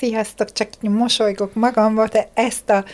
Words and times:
Sziasztok, 0.00 0.52
csak 0.52 0.68
így 0.80 0.90
mosolygok 0.90 1.54
magamba, 1.54 2.08
de 2.08 2.28
ezt 2.34 2.70
a, 2.70 2.84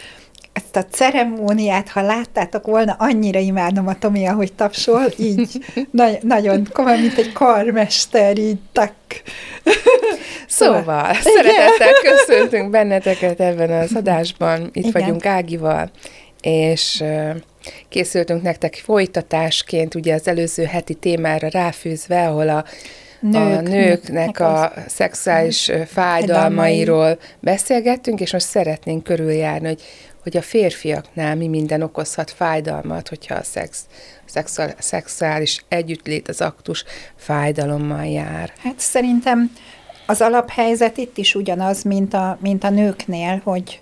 ezt 0.52 0.76
a 0.76 0.84
ceremóniát, 0.84 1.88
ha 1.88 2.00
láttátok 2.00 2.66
volna, 2.66 2.96
annyira 2.98 3.38
imádom 3.38 3.86
a 3.86 3.98
Tomi, 3.98 4.26
ahogy 4.26 4.52
tapsol, 4.52 5.04
így 5.18 5.64
na- 5.90 6.18
nagyon 6.20 6.68
komoly, 6.72 7.00
mint 7.00 7.18
egy 7.18 7.32
karmester, 7.32 8.38
így 8.38 8.58
tak. 8.72 8.92
Szóval, 10.48 10.84
szóval 10.84 11.14
szeretettel 11.14 11.92
köszöntünk 12.02 12.70
benneteket 12.70 13.40
ebben 13.40 13.70
az 13.70 13.94
adásban. 13.94 14.70
Itt 14.72 14.86
Igen. 14.86 15.02
vagyunk 15.02 15.26
Ágival, 15.26 15.90
és 16.40 17.04
készültünk 17.88 18.42
nektek 18.42 18.74
folytatásként, 18.84 19.94
ugye 19.94 20.14
az 20.14 20.28
előző 20.28 20.64
heti 20.64 20.94
témára 20.94 21.48
ráfűzve, 21.48 22.28
ahol 22.28 22.48
a 22.48 22.64
Nők, 23.30 23.58
a 23.58 23.60
nőknek 23.60 24.40
a 24.40 24.72
szexuális 24.86 25.70
fájdalmairól 25.86 27.18
beszélgettünk, 27.40 28.20
és 28.20 28.32
most 28.32 28.46
szeretnénk 28.46 29.02
körüljárni, 29.02 29.66
hogy, 29.66 29.82
hogy 30.22 30.36
a 30.36 30.42
férfiaknál 30.42 31.36
mi 31.36 31.48
minden 31.48 31.82
okozhat 31.82 32.30
fájdalmat, 32.30 33.08
hogyha 33.08 33.34
a 33.34 33.42
szex, 33.42 33.86
szexuál, 34.24 34.74
szexuális 34.78 35.64
együttlét, 35.68 36.28
az 36.28 36.40
aktus 36.40 36.84
fájdalommal 37.16 38.06
jár. 38.06 38.52
Hát 38.62 38.78
szerintem 38.80 39.50
az 40.06 40.20
alaphelyzet 40.20 40.96
itt 40.96 41.18
is 41.18 41.34
ugyanaz, 41.34 41.82
mint 41.82 42.14
a, 42.14 42.38
mint 42.40 42.64
a 42.64 42.70
nőknél, 42.70 43.40
hogy 43.44 43.80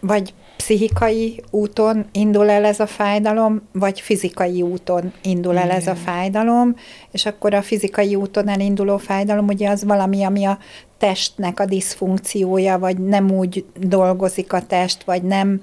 vagy 0.00 0.34
pszichikai 0.60 1.42
úton 1.50 2.06
indul 2.12 2.50
el 2.50 2.64
ez 2.64 2.80
a 2.80 2.86
fájdalom, 2.86 3.62
vagy 3.72 4.00
fizikai 4.00 4.62
úton 4.62 5.12
indul 5.22 5.58
el 5.58 5.70
ez 5.70 5.86
a 5.86 5.94
fájdalom, 5.94 6.74
és 7.10 7.26
akkor 7.26 7.54
a 7.54 7.62
fizikai 7.62 8.14
úton 8.14 8.48
elinduló 8.48 8.96
fájdalom 8.96 9.46
ugye 9.46 9.68
az 9.68 9.84
valami, 9.84 10.22
ami 10.22 10.44
a 10.44 10.58
testnek 10.98 11.60
a 11.60 11.64
diszfunkciója, 11.64 12.78
vagy 12.78 12.98
nem 12.98 13.30
úgy 13.30 13.64
dolgozik 13.78 14.52
a 14.52 14.66
test, 14.66 15.04
vagy 15.04 15.22
nem, 15.22 15.60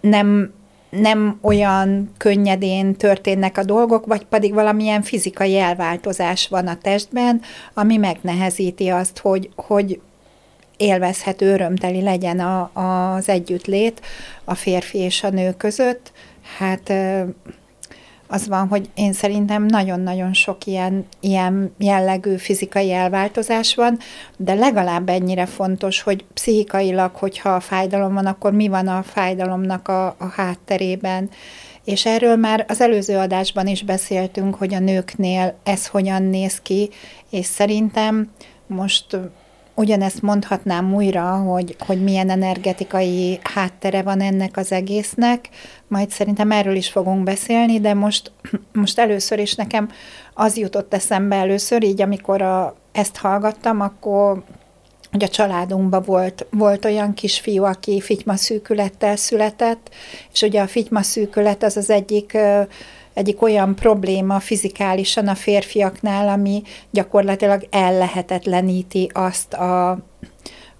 nem 0.00 0.52
nem 0.90 1.38
olyan 1.42 2.10
könnyedén 2.16 2.94
történnek 2.94 3.58
a 3.58 3.64
dolgok, 3.64 4.06
vagy 4.06 4.24
pedig 4.24 4.54
valamilyen 4.54 5.02
fizikai 5.02 5.58
elváltozás 5.58 6.48
van 6.48 6.66
a 6.66 6.78
testben, 6.78 7.40
ami 7.74 7.96
megnehezíti 7.96 8.88
azt, 8.88 9.18
hogy, 9.18 9.50
hogy 9.56 10.00
élvezhető, 10.78 11.52
örömteli 11.52 12.02
legyen 12.02 12.40
a, 12.40 12.70
az 13.14 13.28
együttlét 13.28 14.00
a 14.44 14.54
férfi 14.54 14.98
és 14.98 15.22
a 15.22 15.30
nő 15.30 15.52
között. 15.56 16.12
Hát 16.58 16.92
az 18.30 18.48
van, 18.48 18.68
hogy 18.68 18.90
én 18.94 19.12
szerintem 19.12 19.64
nagyon-nagyon 19.64 20.32
sok 20.32 20.64
ilyen, 20.64 21.06
ilyen 21.20 21.74
jellegű 21.78 22.36
fizikai 22.36 22.92
elváltozás 22.92 23.74
van, 23.74 23.98
de 24.36 24.54
legalább 24.54 25.08
ennyire 25.08 25.46
fontos, 25.46 26.02
hogy 26.02 26.24
pszichikailag, 26.34 27.14
hogyha 27.14 27.48
a 27.54 27.60
fájdalom 27.60 28.14
van, 28.14 28.26
akkor 28.26 28.52
mi 28.52 28.68
van 28.68 28.88
a 28.88 29.02
fájdalomnak 29.02 29.88
a, 29.88 30.06
a 30.06 30.26
hátterében. 30.34 31.30
És 31.84 32.06
erről 32.06 32.36
már 32.36 32.64
az 32.68 32.80
előző 32.80 33.16
adásban 33.16 33.66
is 33.66 33.82
beszéltünk, 33.82 34.54
hogy 34.54 34.74
a 34.74 34.78
nőknél 34.78 35.58
ez 35.64 35.86
hogyan 35.86 36.22
néz 36.22 36.60
ki, 36.60 36.90
és 37.30 37.46
szerintem 37.46 38.30
most 38.66 39.18
ugyanezt 39.78 40.22
mondhatnám 40.22 40.94
újra, 40.94 41.36
hogy, 41.36 41.76
hogy 41.78 42.02
milyen 42.02 42.30
energetikai 42.30 43.38
háttere 43.42 44.02
van 44.02 44.20
ennek 44.20 44.56
az 44.56 44.72
egésznek, 44.72 45.48
majd 45.88 46.10
szerintem 46.10 46.50
erről 46.50 46.76
is 46.76 46.88
fogunk 46.88 47.22
beszélni, 47.22 47.80
de 47.80 47.94
most, 47.94 48.32
most 48.72 48.98
először 48.98 49.38
is 49.38 49.54
nekem 49.54 49.90
az 50.34 50.56
jutott 50.56 50.94
eszembe 50.94 51.36
először, 51.36 51.82
így 51.82 52.02
amikor 52.02 52.42
a, 52.42 52.76
ezt 52.92 53.16
hallgattam, 53.16 53.80
akkor 53.80 54.42
hogy 55.10 55.24
a 55.24 55.28
családunkban 55.28 56.02
volt, 56.06 56.46
volt 56.50 56.84
olyan 56.84 57.14
kisfiú, 57.14 57.64
aki 57.64 58.00
figyma 58.00 58.36
szűkülettel 58.36 59.16
született, 59.16 59.90
és 60.32 60.42
ugye 60.42 60.60
a 60.60 60.66
figyma 60.66 61.00
az 61.60 61.76
az 61.76 61.90
egyik 61.90 62.36
egyik 63.18 63.42
olyan 63.42 63.74
probléma 63.74 64.40
fizikálisan 64.40 65.28
a 65.28 65.34
férfiaknál, 65.34 66.28
ami 66.28 66.62
gyakorlatilag 66.90 67.66
ellehetetleníti 67.70 69.10
azt 69.14 69.54
a 69.54 69.98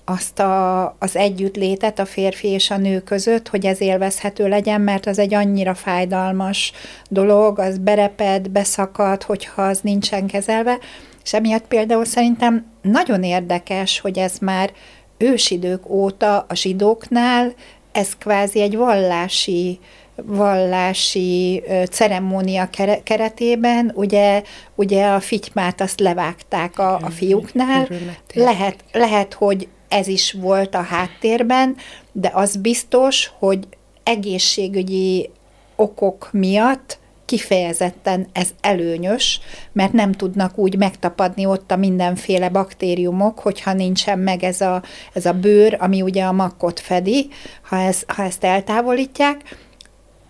azt 0.04 0.38
a, 0.38 0.84
az 0.98 1.16
együttlétet 1.16 1.98
a 1.98 2.04
férfi 2.04 2.48
és 2.48 2.70
a 2.70 2.76
nő 2.76 3.00
között, 3.00 3.48
hogy 3.48 3.66
ez 3.66 3.80
élvezhető 3.80 4.48
legyen, 4.48 4.80
mert 4.80 5.06
az 5.06 5.18
egy 5.18 5.34
annyira 5.34 5.74
fájdalmas 5.74 6.72
dolog, 7.08 7.58
az 7.58 7.78
bereped, 7.78 8.48
beszakad, 8.48 9.22
hogyha 9.22 9.62
az 9.62 9.80
nincsen 9.80 10.26
kezelve, 10.26 10.78
és 11.24 11.34
emiatt 11.34 11.66
például 11.66 12.04
szerintem 12.04 12.66
nagyon 12.82 13.22
érdekes, 13.22 14.00
hogy 14.00 14.18
ez 14.18 14.38
már 14.40 14.72
ősidők 15.18 15.90
óta 15.90 16.46
a 16.48 16.54
zsidóknál, 16.54 17.54
ez 17.92 18.16
kvázi 18.16 18.60
egy 18.60 18.76
vallási 18.76 19.78
vallási 20.24 21.62
ceremónia 21.90 22.68
keretében, 23.02 23.92
ugye, 23.94 24.42
ugye 24.74 25.06
a 25.06 25.20
fitymát 25.20 25.80
azt 25.80 26.00
levágták 26.00 26.78
a, 26.78 26.96
a 26.96 27.10
fiúknál. 27.10 27.88
Lehet, 28.34 28.84
lehet, 28.92 29.34
hogy 29.34 29.68
ez 29.88 30.06
is 30.06 30.32
volt 30.32 30.74
a 30.74 30.82
háttérben, 30.82 31.76
de 32.12 32.30
az 32.34 32.56
biztos, 32.56 33.30
hogy 33.38 33.68
egészségügyi 34.02 35.30
okok 35.76 36.28
miatt 36.32 36.98
kifejezetten 37.24 38.26
ez 38.32 38.48
előnyös, 38.60 39.40
mert 39.72 39.92
nem 39.92 40.12
tudnak 40.12 40.58
úgy 40.58 40.76
megtapadni 40.76 41.46
ott 41.46 41.70
a 41.70 41.76
mindenféle 41.76 42.48
baktériumok, 42.48 43.38
hogyha 43.38 43.72
nincsen 43.72 44.18
meg 44.18 44.42
ez 44.42 44.60
a, 44.60 44.82
ez 45.12 45.26
a 45.26 45.32
bőr, 45.32 45.76
ami 45.80 46.02
ugye 46.02 46.24
a 46.24 46.32
makkot 46.32 46.80
fedi, 46.80 47.28
ha, 47.62 47.76
ez, 47.76 48.02
ha 48.06 48.22
ezt 48.22 48.44
eltávolítják, 48.44 49.56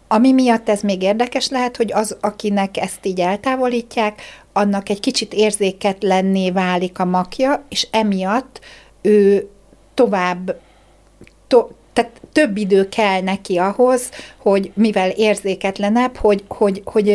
ami 0.09 0.33
miatt 0.33 0.69
ez 0.69 0.81
még 0.81 1.03
érdekes 1.03 1.49
lehet, 1.49 1.77
hogy 1.77 1.93
az, 1.93 2.17
akinek 2.21 2.77
ezt 2.77 3.07
így 3.07 3.21
eltávolítják, 3.21 4.23
annak 4.53 4.89
egy 4.89 5.01
kicsit 5.01 5.35
érzéketlenné 5.35 6.51
válik 6.51 6.99
a 6.99 7.05
makja, 7.05 7.65
és 7.69 7.89
emiatt 7.91 8.61
ő 9.03 9.49
tovább, 9.95 10.61
to, 11.47 11.69
több 12.39 12.57
idő 12.57 12.89
kell 12.89 13.21
neki 13.21 13.57
ahhoz, 13.57 14.11
hogy 14.37 14.71
mivel 14.75 15.11
érzéketlenebb, 15.11 16.17
hogy, 16.17 16.45
hogy, 16.49 16.83
hogy 16.85 17.09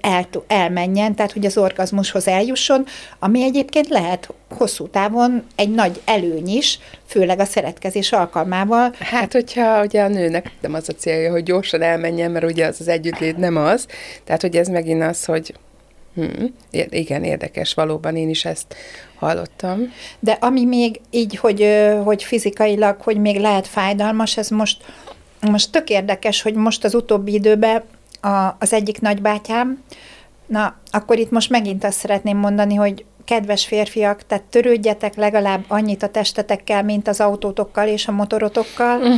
el, 0.00 0.26
elmenjen, 0.46 1.14
tehát 1.14 1.32
hogy 1.32 1.46
az 1.46 1.56
orgazmushoz 1.56 2.28
eljusson, 2.28 2.84
ami 3.18 3.42
egyébként 3.42 3.88
lehet 3.88 4.28
hosszú 4.50 4.88
távon 4.88 5.44
egy 5.56 5.70
nagy 5.70 6.00
előny 6.04 6.48
is, 6.48 6.78
főleg 7.06 7.40
a 7.40 7.44
szeretkezés 7.44 8.12
alkalmával. 8.12 8.92
Hát, 8.98 9.32
hogyha 9.32 9.82
ugye 9.82 10.02
a 10.02 10.08
nőnek 10.08 10.50
nem 10.60 10.74
az 10.74 10.88
a 10.88 10.92
célja, 10.92 11.30
hogy 11.30 11.42
gyorsan 11.42 11.82
elmenjen, 11.82 12.30
mert 12.30 12.44
ugye 12.44 12.66
az 12.66 12.80
az 12.80 12.88
együttlét 12.88 13.36
nem 13.36 13.56
az, 13.56 13.86
tehát 14.24 14.40
hogy 14.40 14.56
ez 14.56 14.68
megint 14.68 15.02
az, 15.02 15.24
hogy 15.24 15.54
Hmm, 16.14 16.54
igen, 16.90 17.24
érdekes, 17.24 17.74
valóban 17.74 18.16
én 18.16 18.28
is 18.28 18.44
ezt 18.44 18.74
hallottam. 19.18 19.92
De 20.18 20.32
ami 20.40 20.64
még 20.64 21.00
így, 21.10 21.36
hogy, 21.36 21.66
hogy 22.04 22.22
fizikailag, 22.22 23.00
hogy 23.00 23.16
még 23.16 23.38
lehet 23.38 23.66
fájdalmas, 23.66 24.36
ez 24.36 24.48
most, 24.48 24.84
most 25.40 25.72
tök 25.72 25.88
érdekes, 25.88 26.42
hogy 26.42 26.54
most 26.54 26.84
az 26.84 26.94
utóbbi 26.94 27.32
időben 27.32 27.82
a, 28.20 28.56
az 28.58 28.72
egyik 28.72 29.00
nagybátyám, 29.00 29.82
na, 30.46 30.76
akkor 30.90 31.18
itt 31.18 31.30
most 31.30 31.50
megint 31.50 31.84
azt 31.84 31.98
szeretném 31.98 32.36
mondani, 32.36 32.74
hogy 32.74 33.04
kedves 33.24 33.66
férfiak, 33.66 34.26
tehát 34.26 34.44
törődjetek 34.44 35.14
legalább 35.14 35.64
annyit 35.68 36.02
a 36.02 36.08
testetekkel, 36.08 36.82
mint 36.82 37.08
az 37.08 37.20
autótokkal 37.20 37.88
és 37.88 38.06
a 38.08 38.12
motorotokkal, 38.12 38.98
mm. 38.98 39.12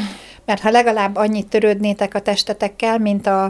mert 0.45 0.61
ha 0.61 0.71
legalább 0.71 1.17
annyit 1.17 1.49
törődnétek 1.49 2.15
a 2.15 2.21
testetekkel, 2.21 2.99
mint 2.99 3.27
a, 3.27 3.45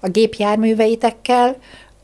a 0.00 0.08
gépjárműveitekkel, 0.08 1.56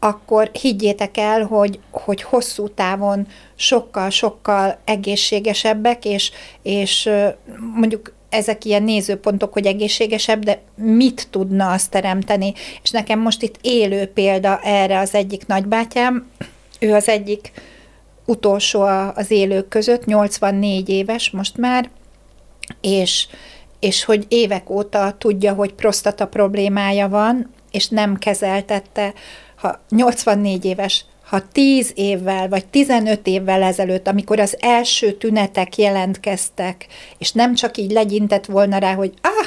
akkor 0.04 0.50
higgyétek 0.52 1.16
el, 1.16 1.42
hogy, 1.42 1.78
hogy 1.90 2.22
hosszú 2.22 2.68
távon 2.68 3.26
sokkal-sokkal 3.54 4.78
egészségesebbek, 4.84 6.04
és, 6.04 6.30
és 6.62 7.10
mondjuk 7.74 8.12
ezek 8.28 8.64
ilyen 8.64 8.82
nézőpontok, 8.82 9.52
hogy 9.52 9.66
egészségesebb, 9.66 10.44
de 10.44 10.62
mit 10.74 11.26
tudna 11.30 11.72
azt 11.72 11.90
teremteni? 11.90 12.52
És 12.82 12.90
nekem 12.90 13.20
most 13.20 13.42
itt 13.42 13.58
élő 13.60 14.06
példa 14.06 14.60
erre 14.62 14.98
az 14.98 15.14
egyik 15.14 15.46
nagybátyám, 15.46 16.30
ő 16.80 16.94
az 16.94 17.08
egyik 17.08 17.52
utolsó 18.24 18.80
az 19.14 19.30
élők 19.30 19.68
között, 19.68 20.04
84 20.04 20.88
éves 20.88 21.30
most 21.30 21.56
már, 21.56 21.90
és, 22.80 23.26
és 23.80 24.04
hogy 24.04 24.24
évek 24.28 24.70
óta 24.70 25.14
tudja, 25.18 25.52
hogy 25.52 25.72
prostata 25.72 26.26
problémája 26.26 27.08
van, 27.08 27.52
és 27.70 27.88
nem 27.88 28.16
kezeltette. 28.16 29.12
Ha 29.64 29.80
84 29.88 30.64
éves, 30.64 31.04
ha 31.24 31.40
10 31.52 31.92
évvel 31.94 32.48
vagy 32.48 32.66
15 32.66 33.26
évvel 33.26 33.62
ezelőtt, 33.62 34.08
amikor 34.08 34.40
az 34.40 34.56
első 34.60 35.12
tünetek 35.12 35.76
jelentkeztek, 35.76 36.86
és 37.18 37.32
nem 37.32 37.54
csak 37.54 37.76
így 37.76 37.90
legyintett 37.90 38.46
volna 38.46 38.78
rá, 38.78 38.94
hogy 38.94 39.12
ah, 39.22 39.46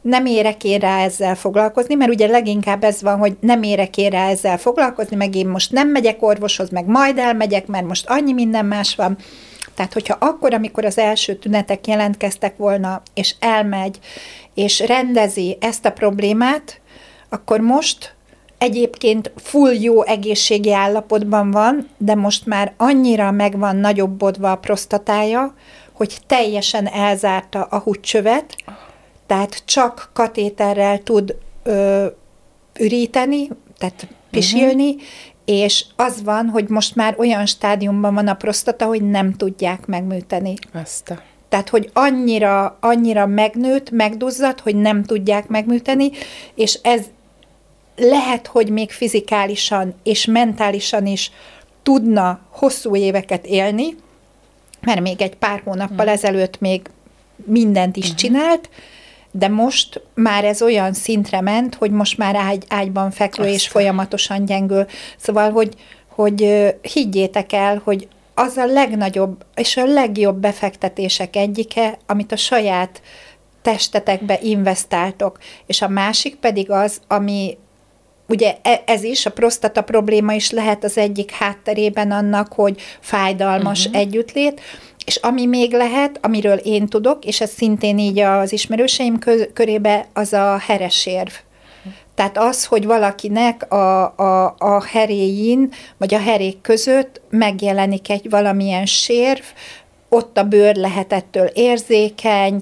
nem 0.00 0.26
érek 0.26 0.64
én 0.64 0.78
rá 0.78 1.02
ezzel 1.02 1.34
foglalkozni, 1.34 1.94
mert 1.94 2.10
ugye 2.10 2.26
leginkább 2.26 2.84
ez 2.84 3.02
van, 3.02 3.18
hogy 3.18 3.36
nem 3.40 3.62
érek 3.62 3.96
én 3.96 4.10
rá 4.10 4.28
ezzel 4.28 4.58
foglalkozni, 4.58 5.16
meg 5.16 5.34
én 5.34 5.48
most 5.48 5.72
nem 5.72 5.88
megyek 5.88 6.22
orvoshoz, 6.22 6.70
meg 6.70 6.86
majd 6.86 7.18
elmegyek, 7.18 7.66
mert 7.66 7.86
most 7.86 8.08
annyi 8.08 8.32
minden 8.32 8.66
más 8.66 8.94
van. 8.94 9.16
Tehát, 9.74 9.92
hogyha 9.92 10.16
akkor, 10.20 10.54
amikor 10.54 10.84
az 10.84 10.98
első 10.98 11.34
tünetek 11.34 11.86
jelentkeztek 11.86 12.56
volna, 12.56 13.02
és 13.14 13.34
elmegy, 13.38 13.98
és 14.54 14.80
rendezi 14.80 15.56
ezt 15.60 15.84
a 15.84 15.92
problémát, 15.92 16.80
akkor 17.28 17.60
most 17.60 18.15
egyébként 18.58 19.32
full 19.36 19.74
jó 19.74 20.02
egészségi 20.02 20.72
állapotban 20.72 21.50
van, 21.50 21.88
de 21.98 22.14
most 22.14 22.46
már 22.46 22.72
annyira 22.76 23.30
meg 23.30 23.58
van 23.58 23.76
nagyobbodva 23.76 24.50
a 24.50 24.56
prostatája, 24.56 25.54
hogy 25.92 26.18
teljesen 26.26 26.86
elzárta 26.86 27.62
a 27.62 27.78
húcsövet, 27.78 28.56
tehát 29.26 29.62
csak 29.64 30.10
katéterrel 30.12 31.02
tud 31.02 31.36
ö, 31.62 32.06
üríteni, 32.78 33.48
tehát 33.78 34.08
pisilni, 34.30 34.88
uh-huh. 34.88 35.02
és 35.44 35.84
az 35.96 36.22
van, 36.22 36.48
hogy 36.48 36.68
most 36.68 36.94
már 36.94 37.14
olyan 37.18 37.46
stádiumban 37.46 38.14
van 38.14 38.28
a 38.28 38.34
prostata, 38.34 38.86
hogy 38.86 39.02
nem 39.02 39.32
tudják 39.32 39.86
megműteni. 39.86 40.54
Azt 40.72 41.10
a... 41.10 41.22
Tehát, 41.48 41.68
hogy 41.68 41.90
annyira, 41.92 42.76
annyira 42.80 43.26
megnőtt, 43.26 43.90
megduzzadt, 43.90 44.60
hogy 44.60 44.76
nem 44.76 45.02
tudják 45.04 45.48
megműteni, 45.48 46.10
és 46.54 46.78
ez 46.82 47.00
lehet, 47.96 48.46
hogy 48.46 48.70
még 48.70 48.90
fizikálisan 48.90 49.94
és 50.02 50.24
mentálisan 50.24 51.06
is 51.06 51.30
tudna 51.82 52.40
hosszú 52.50 52.96
éveket 52.96 53.46
élni, 53.46 53.96
mert 54.80 55.00
még 55.00 55.22
egy 55.22 55.36
pár 55.36 55.60
hónappal 55.64 56.04
hmm. 56.04 56.14
ezelőtt 56.14 56.60
még 56.60 56.90
mindent 57.44 57.96
is 57.96 58.04
uh-huh. 58.04 58.18
csinált, 58.18 58.68
de 59.30 59.48
most 59.48 60.00
már 60.14 60.44
ez 60.44 60.62
olyan 60.62 60.92
szintre 60.92 61.40
ment, 61.40 61.74
hogy 61.74 61.90
most 61.90 62.18
már 62.18 62.34
ágy, 62.34 62.64
ágyban 62.68 63.10
fekvő 63.10 63.42
Aztán. 63.42 63.58
és 63.58 63.68
folyamatosan 63.68 64.44
gyengül. 64.44 64.86
Szóval, 65.16 65.50
hogy, 65.50 65.74
hogy 66.08 66.74
higgyétek 66.82 67.52
el, 67.52 67.80
hogy 67.84 68.08
az 68.34 68.56
a 68.56 68.66
legnagyobb 68.66 69.44
és 69.54 69.76
a 69.76 69.84
legjobb 69.84 70.36
befektetések 70.36 71.36
egyike, 71.36 71.98
amit 72.06 72.32
a 72.32 72.36
saját 72.36 73.02
testetekbe 73.62 74.38
investáltok. 74.42 75.38
És 75.66 75.82
a 75.82 75.88
másik 75.88 76.36
pedig 76.36 76.70
az, 76.70 77.00
ami 77.08 77.58
ugye 78.28 78.56
e, 78.62 78.82
ez 78.86 79.02
is, 79.02 79.26
a 79.26 79.30
prostata 79.30 79.82
probléma 79.82 80.32
is 80.32 80.50
lehet 80.50 80.84
az 80.84 80.98
egyik 80.98 81.30
hátterében 81.30 82.10
annak, 82.10 82.52
hogy 82.52 82.80
fájdalmas 83.00 83.86
uh-huh. 83.86 84.00
együttlét, 84.00 84.60
és 85.06 85.16
ami 85.16 85.46
még 85.46 85.72
lehet, 85.72 86.18
amiről 86.22 86.56
én 86.56 86.86
tudok, 86.86 87.24
és 87.24 87.40
ez 87.40 87.50
szintén 87.50 87.98
így 87.98 88.18
az 88.18 88.52
ismerőseim 88.52 89.18
körébe, 89.52 90.06
az 90.12 90.32
a 90.32 90.58
heresérv. 90.58 91.32
Tehát 92.14 92.38
az, 92.38 92.64
hogy 92.64 92.86
valakinek 92.86 93.72
a, 93.72 94.02
a, 94.16 94.54
a 94.58 94.84
heréjén, 94.84 95.72
vagy 95.96 96.14
a 96.14 96.18
herék 96.18 96.60
között 96.60 97.20
megjelenik 97.30 98.10
egy 98.10 98.30
valamilyen 98.30 98.86
sérv, 98.86 99.42
ott 100.16 100.38
a 100.38 100.42
bőr 100.42 100.76
lehet 100.76 101.12
ettől 101.12 101.46
érzékeny, 101.46 102.60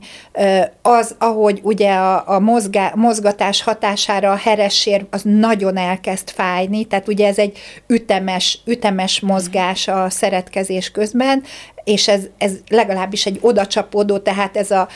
az, 0.82 1.14
ahogy 1.18 1.60
ugye 1.62 1.92
a, 1.92 2.22
a 2.26 2.38
mozgá, 2.38 2.92
mozgatás 2.94 3.62
hatására 3.62 4.30
a 4.30 4.36
heressér 4.36 5.06
az 5.10 5.22
nagyon 5.24 5.76
elkezd 5.76 6.30
fájni, 6.30 6.84
tehát 6.84 7.08
ugye 7.08 7.26
ez 7.26 7.38
egy 7.38 7.58
ütemes, 7.86 8.58
ütemes 8.64 9.20
mozgás 9.20 9.88
a 9.88 10.10
szeretkezés 10.10 10.90
közben, 10.90 11.42
és 11.84 12.08
ez, 12.08 12.22
ez 12.38 12.52
legalábbis 12.68 13.26
egy 13.26 13.38
odacsapódó, 13.40 14.18
tehát 14.18 14.56
ez 14.56 14.70
a 14.70 14.88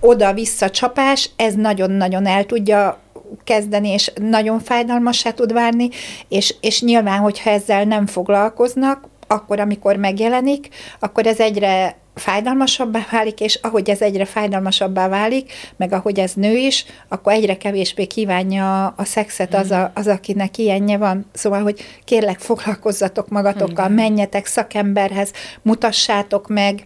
oda-vissza 0.00 0.70
csapás, 0.70 1.30
ez 1.36 1.54
nagyon-nagyon 1.54 2.26
el 2.26 2.44
tudja 2.44 2.98
kezdeni, 3.44 3.88
és 3.88 4.12
nagyon 4.14 4.58
fájdalmassá 4.58 5.30
tud 5.30 5.52
várni, 5.52 5.88
és, 6.28 6.54
és 6.60 6.82
nyilván, 6.82 7.18
hogyha 7.18 7.50
ezzel 7.50 7.84
nem 7.84 8.06
foglalkoznak, 8.06 9.08
akkor, 9.28 9.60
amikor 9.60 9.96
megjelenik, 9.96 10.68
akkor 10.98 11.26
ez 11.26 11.40
egyre 11.40 11.96
fájdalmasabbá 12.14 13.06
válik, 13.10 13.40
és 13.40 13.58
ahogy 13.62 13.90
ez 13.90 14.00
egyre 14.00 14.24
fájdalmasabbá 14.24 15.08
válik, 15.08 15.52
meg 15.76 15.92
ahogy 15.92 16.18
ez 16.18 16.32
nő 16.34 16.56
is, 16.56 16.84
akkor 17.08 17.32
egyre 17.32 17.56
kevésbé 17.56 18.06
kívánja 18.06 18.86
a 18.86 19.04
szexet 19.04 19.54
az, 19.54 19.70
a, 19.70 19.90
az 19.94 20.06
akinek 20.06 20.58
ilyenje 20.58 20.96
van. 20.96 21.26
Szóval, 21.32 21.62
hogy 21.62 21.80
kérlek, 22.04 22.38
foglalkozzatok 22.38 23.28
magatokkal, 23.28 23.88
menjetek 23.88 24.46
szakemberhez, 24.46 25.32
mutassátok 25.62 26.48
meg, 26.48 26.82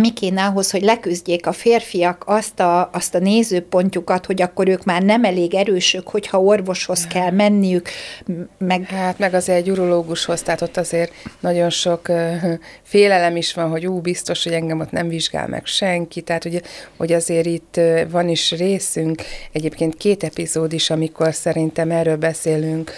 mi 0.00 0.12
kéne 0.12 0.44
ahhoz, 0.44 0.70
hogy 0.70 0.82
leküzdjék 0.82 1.46
a 1.46 1.52
férfiak 1.52 2.24
azt 2.26 2.60
a, 2.60 2.90
azt 2.92 3.14
a 3.14 3.18
nézőpontjukat, 3.18 4.26
hogy 4.26 4.42
akkor 4.42 4.68
ők 4.68 4.84
már 4.84 5.02
nem 5.02 5.24
elég 5.24 5.54
erősök, 5.54 6.08
hogyha 6.08 6.40
orvoshoz 6.40 7.06
kell 7.06 7.30
menniük, 7.30 7.88
meg... 8.58 8.86
Hát 8.86 9.18
meg 9.18 9.34
azért 9.34 9.58
egy 9.58 9.70
urológushoz, 9.70 10.42
tehát 10.42 10.60
ott 10.60 10.76
azért 10.76 11.12
nagyon 11.40 11.70
sok 11.70 12.08
uh, 12.08 12.52
félelem 12.82 13.36
is 13.36 13.54
van, 13.54 13.70
hogy 13.70 13.86
ú, 13.86 14.00
biztos, 14.00 14.44
hogy 14.44 14.52
engem 14.52 14.80
ott 14.80 14.90
nem 14.90 15.08
vizsgál 15.08 15.48
meg 15.48 15.66
senki, 15.66 16.20
tehát 16.20 16.44
ugye, 16.44 16.60
hogy 16.96 17.12
azért 17.12 17.46
itt 17.46 17.74
uh, 17.76 18.10
van 18.10 18.28
is 18.28 18.50
részünk, 18.50 19.22
egyébként 19.52 19.96
két 19.96 20.24
epizód 20.24 20.72
is, 20.72 20.90
amikor 20.90 21.34
szerintem 21.34 21.90
erről 21.90 22.16
beszélünk, 22.16 22.92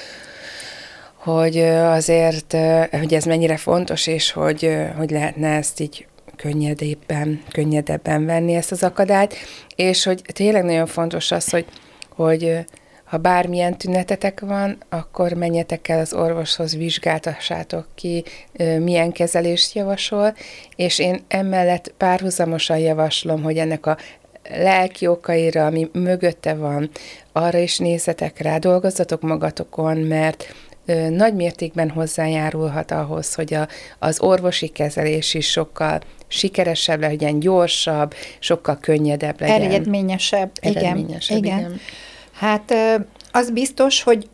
hogy 1.15 1.59
azért, 1.59 2.57
hogy 2.91 3.15
ez 3.15 3.25
mennyire 3.25 3.57
fontos, 3.57 4.07
és 4.07 4.33
hogy, 4.33 4.77
hogy 4.97 5.11
lehetne 5.11 5.49
ezt 5.49 5.81
így 5.81 6.07
könnyedében, 6.43 7.43
könnyedebben 7.53 8.27
venni 8.27 8.55
ezt 8.55 8.73
az 8.73 8.83
akadályt, 8.83 9.35
és 9.77 10.05
hogy 10.05 10.23
tényleg 10.33 10.65
nagyon 10.65 10.87
fontos 10.87 11.31
az, 11.31 11.51
hogy, 11.51 11.67
hogy 12.09 12.65
ha 13.05 13.19
bármilyen 13.19 13.79
tünetetek 13.79 14.41
van, 14.41 14.79
akkor 14.89 15.33
menjetek 15.33 15.89
el 15.89 15.99
az 15.99 16.13
orvoshoz, 16.13 16.77
vizsgáltassátok 16.77 17.87
ki, 17.95 18.25
milyen 18.79 19.13
kezelést 19.13 19.75
javasol, 19.75 20.35
és 20.77 20.99
én 20.99 21.25
emellett 21.29 21.95
párhuzamosan 21.97 22.79
javaslom, 22.79 23.43
hogy 23.43 23.59
ennek 23.59 23.87
a 23.87 23.97
lelki 24.51 25.07
okaira, 25.07 25.67
ami 25.67 25.91
mögötte 25.93 26.55
van, 26.55 26.91
arra 27.33 27.59
is 27.59 27.79
nézzetek 27.79 28.39
rá, 28.39 28.59
dolgozzatok 28.59 29.23
magatokon, 29.23 29.97
mert 29.97 30.55
nagy 31.09 31.35
mértékben 31.35 31.91
hozzájárulhat 31.91 32.91
ahhoz, 32.91 33.35
hogy 33.35 33.55
a, 33.55 33.69
az 33.99 34.21
orvosi 34.21 34.69
kezelés 34.69 35.35
is 35.35 35.51
sokkal 35.51 36.01
sikeresebb 36.33 37.01
legyen, 37.01 37.39
gyorsabb, 37.39 38.15
sokkal 38.39 38.79
könnyedebb 38.81 39.41
legyen. 39.41 39.63
Eredményesebb, 39.63 40.51
Eredményesebb 40.61 41.37
igen. 41.37 41.59
igen. 41.59 41.71
igen. 41.71 41.81
Hát 42.33 42.75
az 43.33 43.51
biztos, 43.51 44.03
hogy 44.03 44.29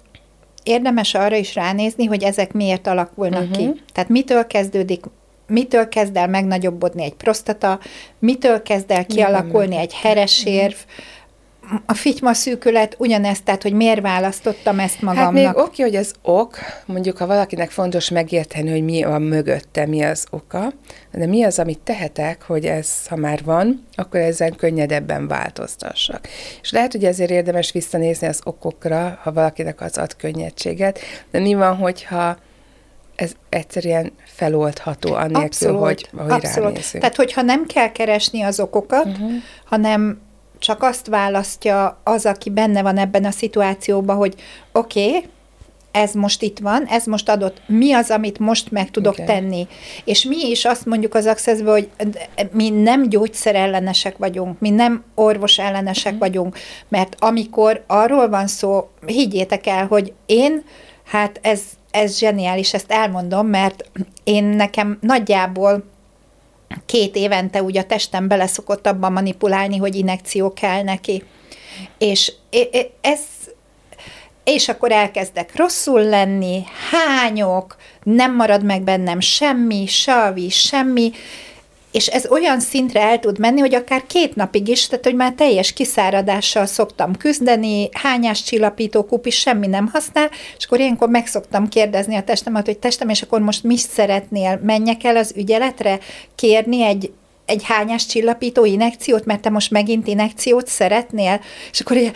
érdemes 0.62 1.14
arra 1.14 1.36
is 1.36 1.54
ránézni, 1.54 2.04
hogy 2.04 2.22
ezek 2.22 2.52
miért 2.52 2.86
alakulnak 2.86 3.42
uh-huh. 3.42 3.56
ki. 3.56 3.82
Tehát 3.92 4.10
mitől 4.10 4.46
kezdődik 4.46 5.04
mitől 5.46 5.88
kezd 5.88 6.16
el 6.16 6.28
megnagyobbodni 6.28 7.02
egy 7.02 7.14
prostata, 7.14 7.78
mitől 8.18 8.62
kezd 8.62 8.90
el 8.90 9.06
kialakulni 9.06 9.76
egy 9.76 9.94
heresérv, 9.94 10.74
uh-huh 10.74 11.16
a 11.86 11.94
figyma 11.94 12.32
szűkület 12.32 12.94
ugyanezt, 12.98 13.44
tehát 13.44 13.62
hogy 13.62 13.72
miért 13.72 14.00
választottam 14.00 14.78
ezt 14.78 15.02
magamnak. 15.02 15.44
Hát 15.44 15.54
még 15.54 15.64
oké, 15.64 15.82
hogy 15.82 15.96
az 15.96 16.14
ok, 16.22 16.58
mondjuk 16.86 17.16
ha 17.16 17.26
valakinek 17.26 17.70
fontos 17.70 18.10
megérteni, 18.10 18.70
hogy 18.70 18.84
mi 18.84 19.02
van 19.02 19.22
mögötte, 19.22 19.86
mi 19.86 20.02
az 20.02 20.26
oka, 20.30 20.72
de 21.12 21.26
mi 21.26 21.42
az, 21.42 21.58
amit 21.58 21.78
tehetek, 21.78 22.42
hogy 22.42 22.64
ez, 22.64 23.06
ha 23.06 23.16
már 23.16 23.44
van, 23.44 23.86
akkor 23.94 24.20
ezen 24.20 24.56
könnyedebben 24.56 25.28
változtassak. 25.28 26.28
És 26.62 26.70
lehet, 26.70 26.92
hogy 26.92 27.04
ezért 27.04 27.30
érdemes 27.30 27.72
visszanézni 27.72 28.26
az 28.26 28.40
okokra, 28.44 29.18
ha 29.22 29.32
valakinek 29.32 29.80
az 29.80 29.98
ad 29.98 30.16
könnyedséget, 30.16 30.98
de 31.30 31.38
mi 31.38 31.54
van, 31.54 31.76
hogyha 31.76 32.36
ez 33.14 33.32
egyszerűen 33.48 34.12
feloldható, 34.24 35.14
annélkül, 35.14 35.42
abszolút, 35.42 35.80
hogy, 35.80 36.08
hogy 36.16 36.30
abszolút. 36.30 36.68
ránézünk. 36.68 37.02
Tehát, 37.02 37.16
hogyha 37.16 37.42
nem 37.42 37.66
kell 37.66 37.92
keresni 37.92 38.42
az 38.42 38.60
okokat, 38.60 39.06
uh-huh. 39.06 39.30
hanem 39.64 40.20
csak 40.58 40.82
azt 40.82 41.06
választja 41.06 42.00
az, 42.04 42.26
aki 42.26 42.50
benne 42.50 42.82
van 42.82 42.98
ebben 42.98 43.24
a 43.24 43.30
szituációban, 43.30 44.16
hogy 44.16 44.34
oké, 44.72 45.06
okay, 45.08 45.28
ez 45.90 46.12
most 46.12 46.42
itt 46.42 46.58
van, 46.58 46.84
ez 46.84 47.04
most 47.04 47.28
adott, 47.28 47.60
mi 47.66 47.92
az, 47.92 48.10
amit 48.10 48.38
most 48.38 48.70
meg 48.70 48.90
tudok 48.90 49.12
okay. 49.12 49.24
tenni. 49.24 49.66
És 50.04 50.24
mi 50.24 50.48
is 50.50 50.64
azt 50.64 50.86
mondjuk 50.86 51.14
az 51.14 51.26
access 51.26 51.60
hogy 51.60 51.88
mi 52.52 52.70
nem 52.70 53.08
gyógyszerellenesek 53.08 54.16
vagyunk, 54.16 54.60
mi 54.60 54.70
nem 54.70 55.04
orvos 55.14 55.58
ellenesek 55.58 56.14
mm. 56.14 56.18
vagyunk, 56.18 56.58
mert 56.88 57.16
amikor 57.18 57.84
arról 57.86 58.28
van 58.28 58.46
szó, 58.46 58.88
higgyétek 59.06 59.66
el, 59.66 59.86
hogy 59.86 60.12
én, 60.26 60.62
hát 61.04 61.38
ez, 61.42 61.60
ez 61.90 62.18
zseniális, 62.18 62.74
ezt 62.74 62.90
elmondom, 62.90 63.46
mert 63.46 63.90
én 64.24 64.44
nekem 64.44 64.98
nagyjából 65.00 65.84
két 66.86 67.16
évente 67.16 67.62
úgy 67.62 67.78
a 67.78 67.84
testem 67.84 68.28
beleszokott 68.28 68.86
abban 68.86 69.12
manipulálni, 69.12 69.76
hogy 69.76 69.94
inekció 69.94 70.52
kell 70.52 70.82
neki. 70.82 71.24
És 71.98 72.32
ez 73.00 73.20
és 74.44 74.68
akkor 74.68 74.92
elkezdek 74.92 75.56
rosszul 75.56 76.02
lenni, 76.02 76.62
hányok, 76.90 77.76
nem 78.02 78.34
marad 78.34 78.64
meg 78.64 78.82
bennem 78.82 79.20
semmi, 79.20 79.86
savi, 79.86 80.48
semmi, 80.48 81.10
és 81.92 82.06
ez 82.06 82.30
olyan 82.30 82.60
szintre 82.60 83.00
el 83.02 83.18
tud 83.18 83.38
menni, 83.38 83.60
hogy 83.60 83.74
akár 83.74 84.06
két 84.06 84.34
napig 84.34 84.68
is, 84.68 84.86
tehát 84.86 85.04
hogy 85.04 85.14
már 85.14 85.32
teljes 85.32 85.72
kiszáradással 85.72 86.66
szoktam 86.66 87.16
küzdeni, 87.16 87.88
hányás 87.92 88.42
csillapító 88.42 89.04
kupi 89.04 89.30
semmi 89.30 89.66
nem 89.66 89.88
használ, 89.92 90.30
és 90.58 90.64
akkor 90.64 90.80
ilyenkor 90.80 91.08
meg 91.08 91.26
szoktam 91.26 91.68
kérdezni 91.68 92.16
a 92.16 92.22
testemet, 92.22 92.66
hogy 92.66 92.78
testem, 92.78 93.08
és 93.08 93.22
akkor 93.22 93.40
most 93.40 93.62
mi 93.62 93.76
szeretnél, 93.76 94.60
menjek 94.62 95.04
el 95.04 95.16
az 95.16 95.32
ügyeletre, 95.36 95.98
kérni 96.34 96.82
egy 96.82 97.12
egy 97.48 97.62
hányás 97.64 98.06
csillapító 98.06 98.64
inekciót, 98.64 99.24
mert 99.24 99.40
te 99.40 99.50
most 99.50 99.70
megint 99.70 100.06
inekciót 100.06 100.66
szeretnél? 100.66 101.40
És 101.70 101.80
akkor 101.80 101.96
így, 101.96 102.12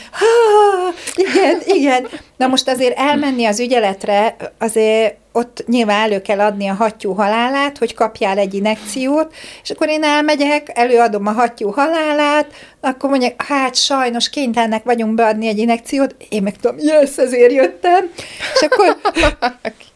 igen, 1.14 1.60
igen. 1.64 2.06
Na 2.36 2.46
most 2.46 2.68
azért 2.68 2.98
elmenni 2.98 3.44
az 3.44 3.60
ügyeletre, 3.60 4.36
azért 4.58 5.16
ott 5.32 5.64
nyilván 5.66 6.00
elő 6.02 6.22
kell 6.22 6.40
adni 6.40 6.68
a 6.68 6.74
hattyú 6.74 7.12
halálát, 7.12 7.78
hogy 7.78 7.94
kapjál 7.94 8.38
egy 8.38 8.54
inekciót, 8.54 9.34
és 9.62 9.70
akkor 9.70 9.88
én 9.88 10.02
elmegyek, 10.02 10.70
előadom 10.74 11.26
a 11.26 11.32
hattyú 11.32 11.70
halálát, 11.70 12.46
akkor 12.80 13.10
mondják, 13.10 13.42
hát 13.42 13.74
sajnos 13.74 14.30
kénytelenek 14.30 14.84
vagyunk 14.84 15.14
beadni 15.14 15.48
egy 15.48 15.58
inekciót, 15.58 16.14
én 16.28 16.42
meg 16.42 16.56
tudom, 16.56 16.76
jössz, 16.78 17.18
ezért 17.18 17.52
jöttem, 17.52 18.10
és 18.54 18.60
akkor 18.60 18.96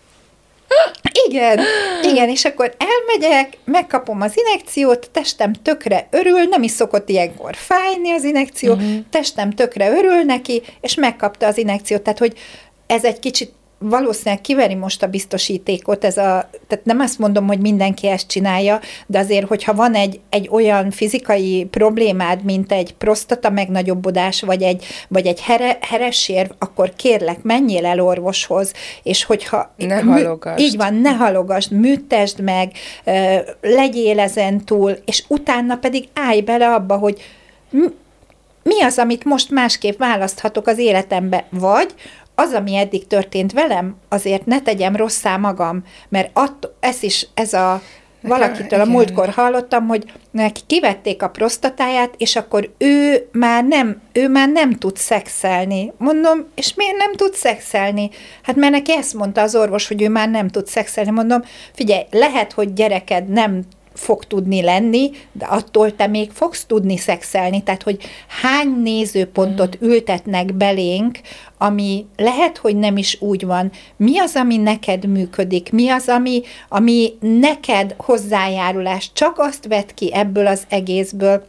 igen, 1.29 1.61
igen, 2.03 2.29
és 2.29 2.45
akkor 2.45 2.77
elmegyek, 2.79 3.59
megkapom 3.65 4.21
az 4.21 4.33
inekciót, 4.37 5.11
testem 5.13 5.53
tökre 5.53 6.09
örül, 6.11 6.43
nem 6.43 6.63
is 6.63 6.71
szokott 6.71 7.09
ilyenkor 7.09 7.55
fájni 7.55 8.11
az 8.11 8.25
inekció, 8.25 8.73
uh-huh. 8.73 8.91
testem 9.11 9.51
tökre 9.51 9.91
örül 9.91 10.23
neki, 10.23 10.63
és 10.81 10.95
megkapta 10.95 11.47
az 11.47 11.59
inekciót, 11.59 12.03
tehát 12.03 12.19
hogy 12.19 12.39
ez 12.87 13.05
egy 13.05 13.19
kicsit 13.19 13.53
valószínűleg 13.79 14.41
kiveri 14.41 14.75
most 14.75 15.03
a 15.03 15.07
biztosítékot, 15.07 16.05
ez 16.05 16.17
a, 16.17 16.49
tehát 16.69 16.85
nem 16.85 17.01
azt 17.01 17.19
mondom, 17.19 17.47
hogy 17.47 17.59
mindenki 17.59 18.09
ezt 18.09 18.29
csinálja, 18.29 18.81
de 19.07 19.19
azért, 19.19 19.47
hogyha 19.47 19.75
van 19.75 19.95
egy, 19.95 20.21
egy 20.31 20.49
olyan 20.51 20.91
fizikai 20.91 21.67
problémád, 21.71 22.43
mint 22.45 22.73
egy 22.73 22.95
prostata 22.95 23.51
megnagyobbodás, 23.51 24.43
vagy 24.43 24.63
egy, 24.63 24.85
vagy 25.09 25.27
egy 25.27 25.41
here, 25.41 25.79
heresérv, 25.81 26.51
akkor 26.59 26.93
kérlek, 26.97 27.43
menjél 27.43 27.87
el 27.87 28.01
orvoshoz, 28.01 28.73
és 29.03 29.25
hogyha... 29.25 29.75
Ne 29.77 30.01
halogasd. 30.01 30.59
Így 30.59 30.77
van, 30.77 30.95
ne 30.95 31.11
halogasd, 31.11 31.73
műtesd 31.73 32.41
meg, 32.41 32.73
legyél 33.61 34.21
ezen 34.21 34.65
túl, 34.65 34.99
és 35.05 35.25
utána 35.29 35.77
pedig 35.77 36.09
állj 36.15 36.41
bele 36.41 36.75
abba, 36.75 36.97
hogy 36.97 37.23
mi 38.63 38.83
az, 38.83 38.99
amit 38.99 39.25
most 39.25 39.51
másképp 39.51 39.99
választhatok 39.99 40.67
az 40.67 40.79
életembe, 40.79 41.45
vagy 41.51 41.95
az, 42.39 42.53
ami 42.53 42.77
eddig 42.77 43.07
történt 43.07 43.53
velem, 43.53 43.97
azért 44.09 44.47
ne 44.47 44.61
tegyem 44.61 44.97
rosszá 44.97 45.37
magam, 45.37 45.83
mert 46.09 46.31
att, 46.33 46.69
ez 46.81 47.03
is, 47.03 47.27
ez 47.35 47.53
a 47.53 47.83
valakitől 48.21 48.81
a 48.81 48.85
múltkor 48.85 49.29
hallottam, 49.29 49.87
hogy 49.87 50.13
neki 50.31 50.61
kivették 50.67 51.23
a 51.23 51.29
prostatáját, 51.29 52.15
és 52.17 52.37
akkor 52.37 52.71
ő 52.79 53.29
már 53.33 53.65
nem, 53.65 54.01
ő 54.13 54.29
már 54.29 54.49
nem 54.49 54.73
tud 54.73 54.97
szexelni. 54.97 55.93
Mondom, 55.99 56.47
és 56.55 56.75
miért 56.75 56.97
nem 56.97 57.13
tud 57.13 57.35
szexelni? 57.35 58.11
Hát 58.43 58.57
mert 58.57 58.73
neki 58.73 58.93
ezt 58.93 59.15
mondta 59.15 59.41
az 59.41 59.55
orvos, 59.55 59.89
hogy 59.89 60.03
ő 60.03 60.09
már 60.09 60.31
nem 60.31 60.49
tud 60.49 60.67
szexelni. 60.67 61.11
Mondom, 61.11 61.43
figyelj, 61.75 62.03
lehet, 62.11 62.53
hogy 62.53 62.73
gyereked 62.73 63.29
nem 63.29 63.63
fog 63.97 64.25
tudni 64.25 64.63
lenni, 64.63 65.11
de 65.33 65.45
attól 65.45 65.97
te 65.97 66.07
még 66.07 66.31
fogsz 66.31 66.65
tudni 66.65 66.97
szexelni. 66.97 67.63
Tehát, 67.63 67.83
hogy 67.83 67.99
hány 68.43 68.69
nézőpontot 68.83 69.77
mm. 69.77 69.89
ültetnek 69.89 70.55
belénk, 70.55 71.19
ami 71.59 72.07
lehet, 72.17 72.57
hogy 72.57 72.77
nem 72.77 72.97
is 72.97 73.17
úgy 73.21 73.47
van. 73.47 73.71
Mi 73.97 74.19
az, 74.19 74.35
ami 74.35 74.57
neked 74.57 75.07
működik? 75.07 75.73
Mi 75.73 75.89
az, 75.89 76.09
ami, 76.09 76.43
ami 76.69 77.13
neked 77.21 77.95
hozzájárulás? 77.99 79.11
Csak 79.13 79.39
azt 79.39 79.67
vet 79.67 79.95
ki 79.95 80.15
ebből 80.15 80.47
az 80.47 80.63
egészből, 80.69 81.47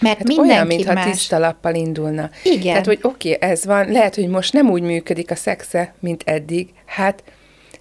mert 0.00 0.18
hát 0.18 0.26
mindenki 0.26 0.52
olyan, 0.52 0.66
mintha 0.66 0.92
más. 0.92 1.10
tiszta 1.10 1.38
lappal 1.38 1.74
indulna. 1.74 2.30
Igen. 2.44 2.62
Tehát, 2.62 2.86
hogy 2.86 2.98
oké, 3.02 3.34
okay, 3.34 3.50
ez 3.50 3.64
van, 3.64 3.90
lehet, 3.90 4.14
hogy 4.14 4.28
most 4.28 4.52
nem 4.52 4.70
úgy 4.70 4.82
működik 4.82 5.30
a 5.30 5.34
szexe, 5.34 5.94
mint 6.00 6.22
eddig, 6.26 6.68
hát 6.86 7.22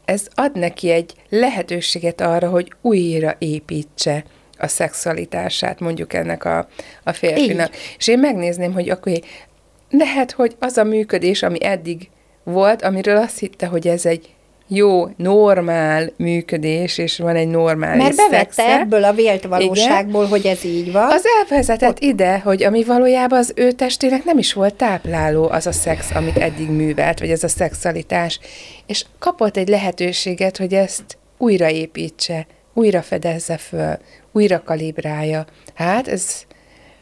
ez 0.10 0.28
ad 0.36 0.58
neki 0.58 0.90
egy 0.90 1.14
lehetőséget 1.30 2.22
arra, 2.22 2.50
hogy 2.50 2.74
újra 2.82 3.36
építse 3.38 4.24
a 4.58 4.68
szexualitását, 4.68 5.80
mondjuk 5.80 6.14
ennek 6.14 6.46
a, 6.46 6.68
a 7.04 7.14
férfinak. 7.14 7.76
Így. 7.76 7.96
És 7.98 8.08
én 8.08 8.20
megnézném, 8.20 8.74
hogy 8.74 8.90
akkor 8.90 9.12
lehet, 9.90 10.32
hogy 10.32 10.56
az 10.60 10.78
a 10.78 10.84
működés, 10.84 11.44
ami 11.44 11.64
eddig 11.64 12.10
volt, 12.44 12.82
amiről 12.82 13.18
azt 13.18 13.40
hitte, 13.40 13.66
hogy 13.66 13.88
ez 13.88 14.06
egy 14.06 14.30
jó, 14.72 15.08
normál 15.18 16.10
működés, 16.18 16.98
és 16.98 17.18
van 17.18 17.36
egy 17.36 17.48
normális 17.48 18.04
Mert 18.04 18.16
bevette 18.16 18.52
szexe. 18.52 18.80
ebből 18.80 19.04
a 19.04 19.14
vélt 19.14 19.44
valóságból, 19.44 20.26
Igen. 20.26 20.30
hogy 20.30 20.46
ez 20.46 20.64
így 20.64 20.92
van. 20.92 21.12
Az 21.12 21.24
elvezetett 21.42 21.90
Ott. 21.90 22.00
ide, 22.00 22.40
hogy 22.40 22.64
ami 22.64 22.84
valójában 22.84 23.40
az 23.40 23.54
ő 23.56 23.72
testének 23.72 24.24
nem 24.24 24.38
is 24.38 24.54
volt 24.54 24.74
tápláló 24.74 25.50
az 25.50 25.68
a 25.68 25.72
szex, 25.72 26.12
amit 26.16 26.38
eddig 26.38 26.70
művelt, 26.70 27.20
vagy 27.20 27.30
ez 27.30 27.44
a 27.44 27.48
szexualitás. 27.48 28.40
És 28.86 29.06
kapott 29.20 29.58
egy 29.58 29.68
lehetőséget, 29.68 30.58
hogy 30.58 30.74
ezt 30.74 31.18
újraépítse, 31.38 32.48
újra 32.74 33.02
fedezze 33.02 33.58
föl, 33.58 33.98
újra 34.32 34.62
kalibrálja. 34.66 35.46
Hát 35.74 36.08
ez 36.08 36.42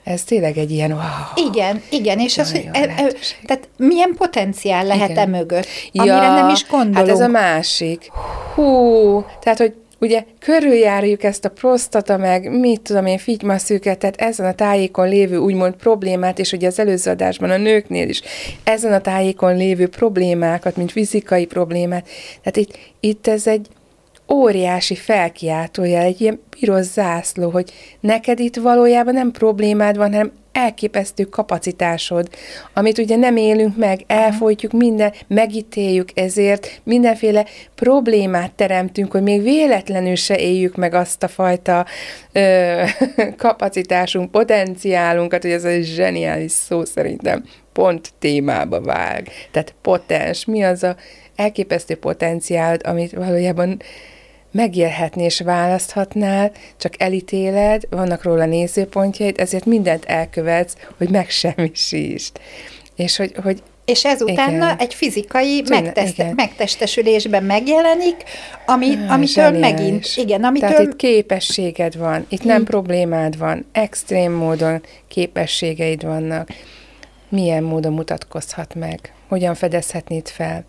ez 0.07 0.23
tényleg 0.23 0.57
egy 0.57 0.71
ilyen 0.71 0.91
wow. 0.91 1.47
Igen, 1.51 1.81
igen, 1.89 2.19
és 2.19 2.37
az, 2.37 2.51
hogy 2.51 2.69
e, 2.71 2.79
e, 2.79 3.11
tehát 3.45 3.69
milyen 3.77 4.13
potenciál 4.17 4.85
lehet 4.85 5.09
igen. 5.09 5.33
e 5.33 5.37
mögött, 5.37 5.67
amire 5.93 6.15
ja, 6.15 6.33
nem 6.33 6.49
is 6.49 6.67
gondolunk. 6.67 6.95
Hát 6.95 7.07
ez 7.07 7.19
a 7.19 7.27
másik. 7.27 8.11
Hú, 8.55 9.25
tehát, 9.39 9.57
hogy 9.57 9.73
ugye 9.99 10.23
körüljárjuk 10.39 11.23
ezt 11.23 11.45
a 11.45 11.49
prostata, 11.49 12.17
meg 12.17 12.59
mit 12.59 12.81
tudom 12.81 13.05
én, 13.05 13.17
figymaszűket, 13.17 13.97
tehát 13.97 14.21
ezen 14.21 14.45
a 14.45 14.53
tájékon 14.53 15.09
lévő 15.09 15.37
úgymond 15.37 15.73
problémát, 15.73 16.39
és 16.39 16.51
ugye 16.51 16.67
az 16.67 16.79
előző 16.79 17.11
adásban 17.11 17.49
a 17.49 17.57
nőknél 17.57 18.09
is 18.09 18.21
ezen 18.63 18.93
a 18.93 19.01
tájékon 19.01 19.57
lévő 19.57 19.87
problémákat, 19.87 20.75
mint 20.75 20.91
fizikai 20.91 21.45
problémát, 21.45 22.07
tehát 22.43 22.57
itt, 22.57 22.77
itt 22.99 23.27
ez 23.27 23.47
egy 23.47 23.67
óriási 24.33 24.95
felkiáltója, 24.95 25.99
egy 25.99 26.21
ilyen 26.21 26.39
piros 26.49 26.85
zászló, 26.85 27.49
hogy 27.49 27.71
neked 27.99 28.39
itt 28.39 28.55
valójában 28.55 29.13
nem 29.13 29.31
problémád 29.31 29.97
van, 29.97 30.11
hanem 30.11 30.31
elképesztő 30.57 31.23
kapacitásod, 31.23 32.29
amit 32.73 32.97
ugye 32.97 33.15
nem 33.15 33.37
élünk 33.37 33.77
meg, 33.77 34.03
elfolytjuk 34.07 34.71
minden, 34.71 35.13
megítéljük 35.27 36.09
ezért, 36.13 36.81
mindenféle 36.83 37.45
problémát 37.75 38.51
teremtünk, 38.51 39.11
hogy 39.11 39.21
még 39.21 39.41
véletlenül 39.41 40.15
se 40.15 40.37
éljük 40.37 40.75
meg 40.75 40.93
azt 40.93 41.23
a 41.23 41.27
fajta 41.27 41.85
ö, 42.31 42.83
kapacitásunk, 43.37 44.31
potenciálunkat, 44.31 45.41
hogy 45.41 45.51
ez 45.51 45.63
egy 45.63 45.85
zseniális 45.85 46.51
szó 46.51 46.85
szerintem 46.85 47.43
pont 47.73 48.13
témába 48.19 48.81
vág. 48.81 49.29
Tehát 49.51 49.75
potens, 49.81 50.45
mi 50.45 50.63
az 50.63 50.83
a 50.83 50.95
elképesztő 51.35 51.95
potenciált, 51.95 52.83
amit 52.83 53.11
valójában 53.11 53.81
megélhetni 54.51 55.23
és 55.23 55.39
választhatnál, 55.39 56.51
csak 56.77 57.01
elítéled, 57.01 57.83
vannak 57.89 58.23
róla 58.23 58.45
nézőpontjaid, 58.45 59.39
ezért 59.39 59.65
mindent 59.65 60.05
elkövetsz, 60.05 60.75
hogy 60.97 61.09
megsemmisítsd. 61.09 62.39
És 62.95 63.17
hogy, 63.17 63.33
hogy 63.43 63.63
és 63.85 64.05
ez 64.05 64.21
utána 64.21 64.75
egy 64.77 64.93
fizikai 64.93 65.63
megteste, 65.69 66.33
megtestesülésben 66.35 67.43
megjelenik, 67.43 68.23
ami, 68.65 68.87
ja, 68.87 69.11
amitől 69.11 69.43
zseniális. 69.43 69.59
megint, 69.59 70.05
igen, 70.15 70.43
amitől... 70.43 70.69
Tehát 70.69 70.83
itt 70.83 70.95
képességed 70.95 71.97
van, 71.97 72.25
itt 72.29 72.43
nem 72.43 72.63
problémád 72.63 73.37
van, 73.37 73.65
extrém 73.71 74.31
módon 74.31 74.81
képességeid 75.07 76.03
vannak. 76.03 76.49
Milyen 77.29 77.63
módon 77.63 77.93
mutatkozhat 77.93 78.75
meg? 78.75 79.13
Hogyan 79.27 79.55
fedezhetnéd 79.55 80.27
fel? 80.27 80.65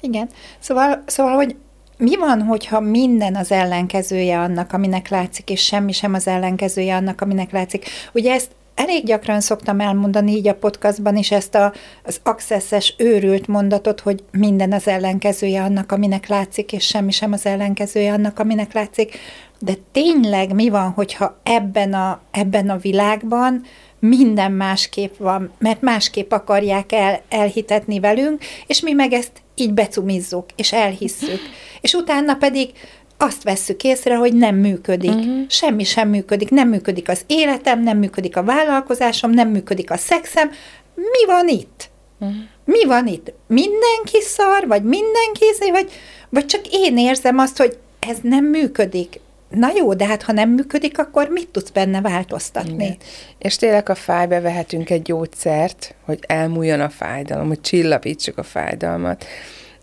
Igen, 0.00 0.28
szóval, 0.58 1.02
szóval 1.06 1.34
hogy 1.34 1.56
mi 1.98 2.16
van, 2.16 2.42
hogyha 2.42 2.80
minden 2.80 3.34
az 3.34 3.52
ellenkezője 3.52 4.38
annak, 4.38 4.72
aminek 4.72 5.08
látszik, 5.08 5.50
és 5.50 5.64
semmi 5.64 5.92
sem 5.92 6.14
az 6.14 6.26
ellenkezője 6.26 6.96
annak, 6.96 7.20
aminek 7.20 7.52
látszik? 7.52 7.86
Ugye 8.12 8.32
ezt 8.32 8.50
elég 8.74 9.04
gyakran 9.04 9.40
szoktam 9.40 9.80
elmondani 9.80 10.32
így 10.32 10.48
a 10.48 10.54
podcastban 10.54 11.16
is 11.16 11.30
ezt 11.30 11.54
a, 11.54 11.72
az 12.04 12.20
accesses 12.22 12.94
őrült 12.98 13.46
mondatot, 13.46 14.00
hogy 14.00 14.24
minden 14.30 14.72
az 14.72 14.88
ellenkezője 14.88 15.62
annak, 15.62 15.92
aminek 15.92 16.28
látszik, 16.28 16.72
és 16.72 16.86
semmi 16.86 17.10
sem 17.10 17.32
az 17.32 17.46
ellenkezője 17.46 18.12
annak, 18.12 18.38
aminek 18.38 18.72
látszik. 18.72 19.18
De 19.58 19.72
tényleg 19.92 20.54
mi 20.54 20.68
van, 20.68 20.90
hogyha 20.90 21.40
ebben 21.42 21.92
a, 21.92 22.20
ebben 22.30 22.70
a 22.70 22.76
világban 22.76 23.62
minden 23.98 24.52
másképp 24.52 25.16
van, 25.16 25.52
mert 25.58 25.80
másképp 25.80 26.32
akarják 26.32 26.92
el, 26.92 27.20
elhitetni 27.28 28.00
velünk, 28.00 28.44
és 28.66 28.80
mi 28.80 28.92
meg 28.92 29.12
ezt 29.12 29.43
így 29.54 29.72
becumizzuk, 29.72 30.46
és 30.56 30.72
elhisszük. 30.72 31.40
És 31.80 31.92
utána 31.92 32.34
pedig 32.34 32.70
azt 33.18 33.42
vesszük 33.42 33.84
észre, 33.84 34.16
hogy 34.16 34.34
nem 34.34 34.56
működik. 34.56 35.10
Uh-huh. 35.10 35.48
Semmi 35.48 35.84
sem 35.84 36.08
működik. 36.08 36.50
Nem 36.50 36.68
működik 36.68 37.08
az 37.08 37.20
életem, 37.26 37.82
nem 37.82 37.98
működik 37.98 38.36
a 38.36 38.42
vállalkozásom, 38.42 39.30
nem 39.30 39.48
működik 39.48 39.90
a 39.90 39.96
szexem. 39.96 40.50
Mi 40.94 41.26
van 41.26 41.48
itt? 41.48 41.90
Uh-huh. 42.18 42.36
Mi 42.64 42.84
van 42.84 43.06
itt? 43.06 43.32
Mindenki 43.46 44.20
szar, 44.20 44.66
vagy 44.66 44.82
mindenki, 44.82 45.44
izé, 45.52 45.70
vagy, 45.70 45.92
vagy 46.28 46.46
csak 46.46 46.60
én 46.70 46.98
érzem 46.98 47.38
azt, 47.38 47.56
hogy 47.56 47.78
ez 48.08 48.16
nem 48.22 48.44
működik. 48.44 49.20
Na 49.54 49.68
jó, 49.76 49.94
de 49.94 50.06
hát 50.06 50.22
ha 50.22 50.32
nem 50.32 50.50
működik, 50.50 50.98
akkor 50.98 51.28
mit 51.28 51.48
tudsz 51.48 51.70
benne 51.70 52.00
változtatni? 52.00 52.84
Igen. 52.84 52.96
És 53.38 53.56
tényleg 53.56 53.88
a 53.88 53.94
fájbe 53.94 54.40
vehetünk 54.40 54.90
egy 54.90 55.02
gyógyszert, 55.02 55.94
hogy 56.04 56.18
elmúljon 56.26 56.80
a 56.80 56.88
fájdalom, 56.88 57.48
hogy 57.48 57.60
csillapítsuk 57.60 58.38
a 58.38 58.42
fájdalmat, 58.42 59.24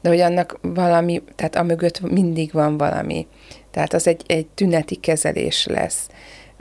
de 0.02 0.10
hogy 0.10 0.20
annak 0.20 0.60
valami, 0.62 1.22
tehát 1.36 1.56
amögött 1.56 2.02
mindig 2.12 2.52
van 2.52 2.78
valami. 2.78 3.28
Tehát 3.72 3.94
az 3.94 4.08
egy, 4.08 4.24
egy 4.28 4.48
tüneti 4.48 4.96
kezelés 4.96 5.66
lesz. 5.66 6.08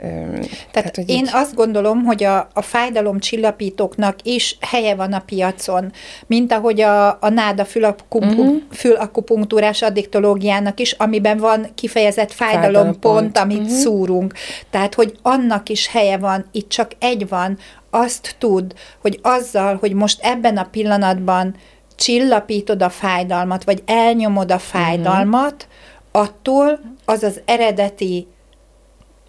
Tehát, 0.01 0.49
Tehát 0.71 0.95
hogy 0.95 1.09
én 1.09 1.23
így... 1.23 1.29
azt 1.33 1.55
gondolom, 1.55 2.03
hogy 2.03 2.23
a, 2.23 2.47
a 2.53 2.61
fájdalom 2.61 3.19
csillapítóknak 3.19 4.15
is 4.23 4.57
helye 4.59 4.95
van 4.95 5.13
a 5.13 5.19
piacon, 5.19 5.91
mint 6.27 6.51
ahogy 6.51 6.81
a, 6.81 7.07
a 7.09 7.29
náda 7.29 7.65
fülakupunktúrás 7.65 8.51
uh-huh. 8.51 8.61
fülakupunktúrás 8.71 9.81
addiktológiának 9.81 10.79
is, 10.79 10.91
amiben 10.91 11.37
van 11.37 11.67
kifejezett 11.75 12.31
fájdalompont, 12.31 12.99
pont, 12.99 13.37
amit 13.37 13.57
uh-huh. 13.57 13.73
szúrunk. 13.73 14.33
Tehát, 14.69 14.93
hogy 14.93 15.17
annak 15.21 15.69
is 15.69 15.87
helye 15.87 16.17
van, 16.17 16.45
itt 16.51 16.69
csak 16.69 16.91
egy 16.99 17.27
van, 17.27 17.57
azt 17.89 18.35
tud, 18.37 18.73
hogy 19.01 19.19
azzal, 19.21 19.75
hogy 19.75 19.93
most 19.93 20.19
ebben 20.21 20.57
a 20.57 20.67
pillanatban 20.71 21.55
csillapítod 21.95 22.81
a 22.81 22.89
fájdalmat, 22.89 23.63
vagy 23.63 23.83
elnyomod 23.85 24.51
a 24.51 24.59
fájdalmat, 24.59 25.67
uh-huh. 26.11 26.27
attól 26.27 26.79
az 27.05 27.23
az 27.23 27.41
eredeti 27.45 28.27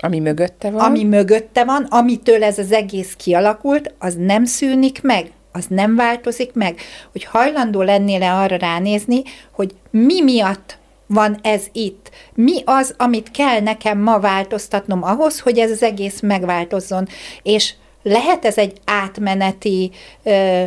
ami 0.04 0.18
mögötte 0.18 0.70
van. 0.70 0.80
Ami 0.80 1.04
mögötte 1.04 1.64
van, 1.64 1.86
amitől 1.90 2.44
ez 2.44 2.58
az 2.58 2.72
egész 2.72 3.14
kialakult, 3.16 3.94
az 3.98 4.14
nem 4.18 4.44
szűnik 4.44 5.02
meg, 5.02 5.30
az 5.52 5.66
nem 5.68 5.96
változik 5.96 6.52
meg. 6.52 6.80
Hogy 7.12 7.24
hajlandó 7.24 7.82
lennél-e 7.82 8.34
arra 8.34 8.56
ránézni, 8.56 9.22
hogy 9.50 9.74
mi 9.90 10.22
miatt 10.22 10.78
van 11.06 11.38
ez 11.42 11.62
itt? 11.72 12.10
Mi 12.34 12.62
az, 12.64 12.94
amit 12.98 13.30
kell 13.30 13.60
nekem 13.60 13.98
ma 13.98 14.20
változtatnom 14.20 15.02
ahhoz, 15.02 15.40
hogy 15.40 15.58
ez 15.58 15.70
az 15.70 15.82
egész 15.82 16.20
megváltozzon? 16.20 17.08
És 17.42 17.74
lehet 18.02 18.44
ez 18.44 18.58
egy 18.58 18.72
átmeneti 18.84 19.90
ö, 20.22 20.64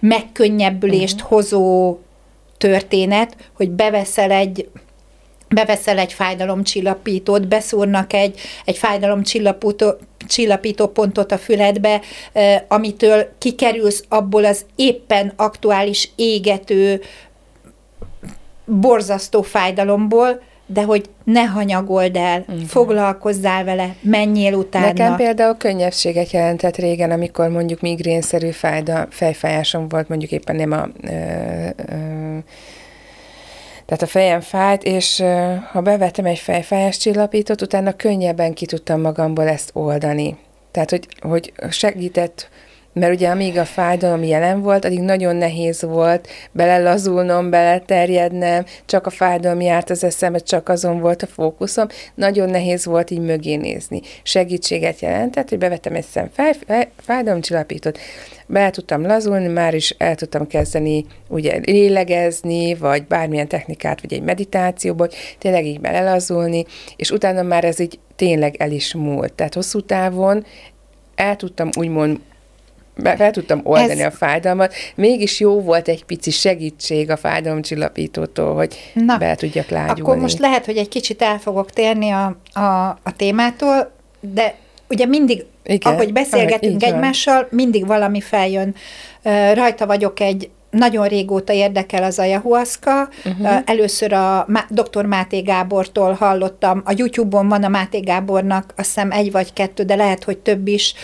megkönnyebbülést 0.00 1.14
uh-huh. 1.14 1.28
hozó 1.28 1.98
történet, 2.58 3.36
hogy 3.56 3.70
beveszel 3.70 4.30
egy 4.30 4.68
beveszel 5.48 5.98
egy 5.98 6.12
fájdalomcsillapítót, 6.12 7.48
beszúrnak 7.48 8.12
egy, 8.12 8.40
egy 8.64 8.76
fájdalomcsillapító 8.76 9.96
csillapító 10.26 10.86
pontot 10.86 11.32
a 11.32 11.38
füledbe, 11.38 12.00
amitől 12.68 13.28
kikerülsz 13.38 14.04
abból 14.08 14.44
az 14.44 14.64
éppen 14.76 15.32
aktuális 15.36 16.10
égető, 16.16 17.00
borzasztó 18.64 19.42
fájdalomból, 19.42 20.40
de 20.66 20.82
hogy 20.82 21.08
ne 21.24 21.42
hanyagold 21.44 22.16
el, 22.16 22.44
Igen. 22.48 22.66
foglalkozzál 22.66 23.64
vele, 23.64 23.94
menjél 24.00 24.54
utána. 24.54 24.86
Nekem 24.86 25.16
például 25.16 25.56
könnyebbséget 25.56 26.30
jelentett 26.30 26.76
régen, 26.76 27.10
amikor 27.10 27.48
mondjuk 27.48 27.80
migrénszerű 27.80 28.50
fájda, 28.50 29.06
fejfájásom 29.10 29.88
volt, 29.88 30.08
mondjuk 30.08 30.30
éppen 30.30 30.56
nem 30.56 30.72
a 30.72 30.88
ö, 31.02 31.10
ö, 31.76 32.38
tehát 33.88 34.02
a 34.02 34.06
fejem 34.06 34.40
fájt, 34.40 34.82
és 34.82 35.22
ha 35.70 35.80
bevettem 35.80 36.24
egy 36.24 36.38
fejfájás 36.38 36.96
csillapítót, 36.96 37.62
utána 37.62 37.96
könnyebben 37.96 38.54
ki 38.54 38.66
tudtam 38.66 39.00
magamból 39.00 39.48
ezt 39.48 39.70
oldani. 39.72 40.36
Tehát, 40.70 40.90
hogy, 40.90 41.08
hogy 41.20 41.52
segített, 41.70 42.48
mert 42.98 43.14
ugye 43.14 43.28
amíg 43.28 43.58
a 43.58 43.64
fájdalom 43.64 44.22
jelen 44.22 44.62
volt, 44.62 44.84
addig 44.84 45.00
nagyon 45.00 45.36
nehéz 45.36 45.82
volt 45.82 46.28
belelazulnom, 46.52 47.50
beleterjednem, 47.50 48.64
csak 48.86 49.06
a 49.06 49.10
fájdalom 49.10 49.60
járt 49.60 49.90
az 49.90 50.04
eszembe, 50.04 50.38
csak 50.38 50.68
azon 50.68 51.00
volt 51.00 51.22
a 51.22 51.26
fókuszom, 51.26 51.86
nagyon 52.14 52.50
nehéz 52.50 52.84
volt 52.84 53.10
így 53.10 53.20
mögé 53.20 53.54
nézni. 53.54 54.00
Segítséget 54.22 55.00
jelentett, 55.00 55.48
hogy 55.48 55.58
bevettem 55.58 55.94
egy 55.94 56.04
szem 56.04 56.28
fáj, 56.32 56.52
fáj, 56.66 56.88
fájdalomcsillapítót, 56.96 57.98
be 58.46 58.70
tudtam 58.70 59.06
lazulni, 59.06 59.46
már 59.46 59.74
is 59.74 59.94
el 59.98 60.14
tudtam 60.14 60.46
kezdeni 60.46 61.04
ugye 61.28 61.60
lélegezni, 61.64 62.74
vagy 62.74 63.06
bármilyen 63.06 63.48
technikát, 63.48 64.00
vagy 64.00 64.12
egy 64.12 64.22
meditációból, 64.22 65.08
tényleg 65.38 65.66
így 65.66 65.80
belelazulni, 65.80 66.64
és 66.96 67.10
utána 67.10 67.42
már 67.42 67.64
ez 67.64 67.78
így 67.78 67.98
tényleg 68.16 68.54
el 68.56 68.70
is 68.70 68.94
múlt. 68.94 69.32
Tehát 69.32 69.54
hosszú 69.54 69.80
távon 69.80 70.44
el 71.14 71.36
tudtam 71.36 71.68
úgymond 71.78 72.18
fel 73.02 73.30
tudtam 73.30 73.60
oldani 73.62 74.00
Ez... 74.00 74.12
a 74.12 74.16
fájdalmat, 74.16 74.74
mégis 74.94 75.40
jó 75.40 75.60
volt 75.60 75.88
egy 75.88 76.04
pici 76.04 76.30
segítség 76.30 77.10
a 77.10 77.16
fájdalomcsillapítótól, 77.16 78.54
hogy 78.54 78.92
Na, 78.94 79.16
be 79.16 79.34
tudjak 79.34 79.68
lágyulni. 79.68 80.00
Akkor 80.00 80.16
most 80.16 80.38
lehet, 80.38 80.64
hogy 80.64 80.76
egy 80.76 80.88
kicsit 80.88 81.22
el 81.22 81.38
fogok 81.38 81.70
térni 81.70 82.10
a, 82.10 82.36
a, 82.52 82.88
a 82.88 83.16
témától, 83.16 83.92
de 84.20 84.54
ugye 84.88 85.06
mindig, 85.06 85.44
Igen, 85.64 85.92
ahogy 85.92 86.12
beszélgetünk 86.12 86.82
egymással, 86.82 87.46
mindig 87.50 87.86
valami 87.86 88.20
feljön. 88.20 88.74
Rajta 89.54 89.86
vagyok 89.86 90.20
egy 90.20 90.50
nagyon 90.70 91.08
régóta 91.08 91.52
érdekel 91.52 92.02
az 92.02 92.18
ayahuasca. 92.18 93.08
Uh-huh. 93.24 93.62
Először 93.64 94.12
a 94.12 94.46
dr. 94.68 95.04
Máté 95.04 95.40
Gábortól 95.40 96.12
hallottam, 96.12 96.82
a 96.84 96.92
YouTube-on 96.96 97.48
van 97.48 97.64
a 97.64 97.68
Máté 97.68 98.00
Gábornak, 98.00 98.72
azt 98.76 98.86
hiszem 98.86 99.10
egy 99.10 99.32
vagy 99.32 99.52
kettő, 99.52 99.82
de 99.82 99.94
lehet, 99.94 100.24
hogy 100.24 100.38
több 100.38 100.66
is 100.66 100.94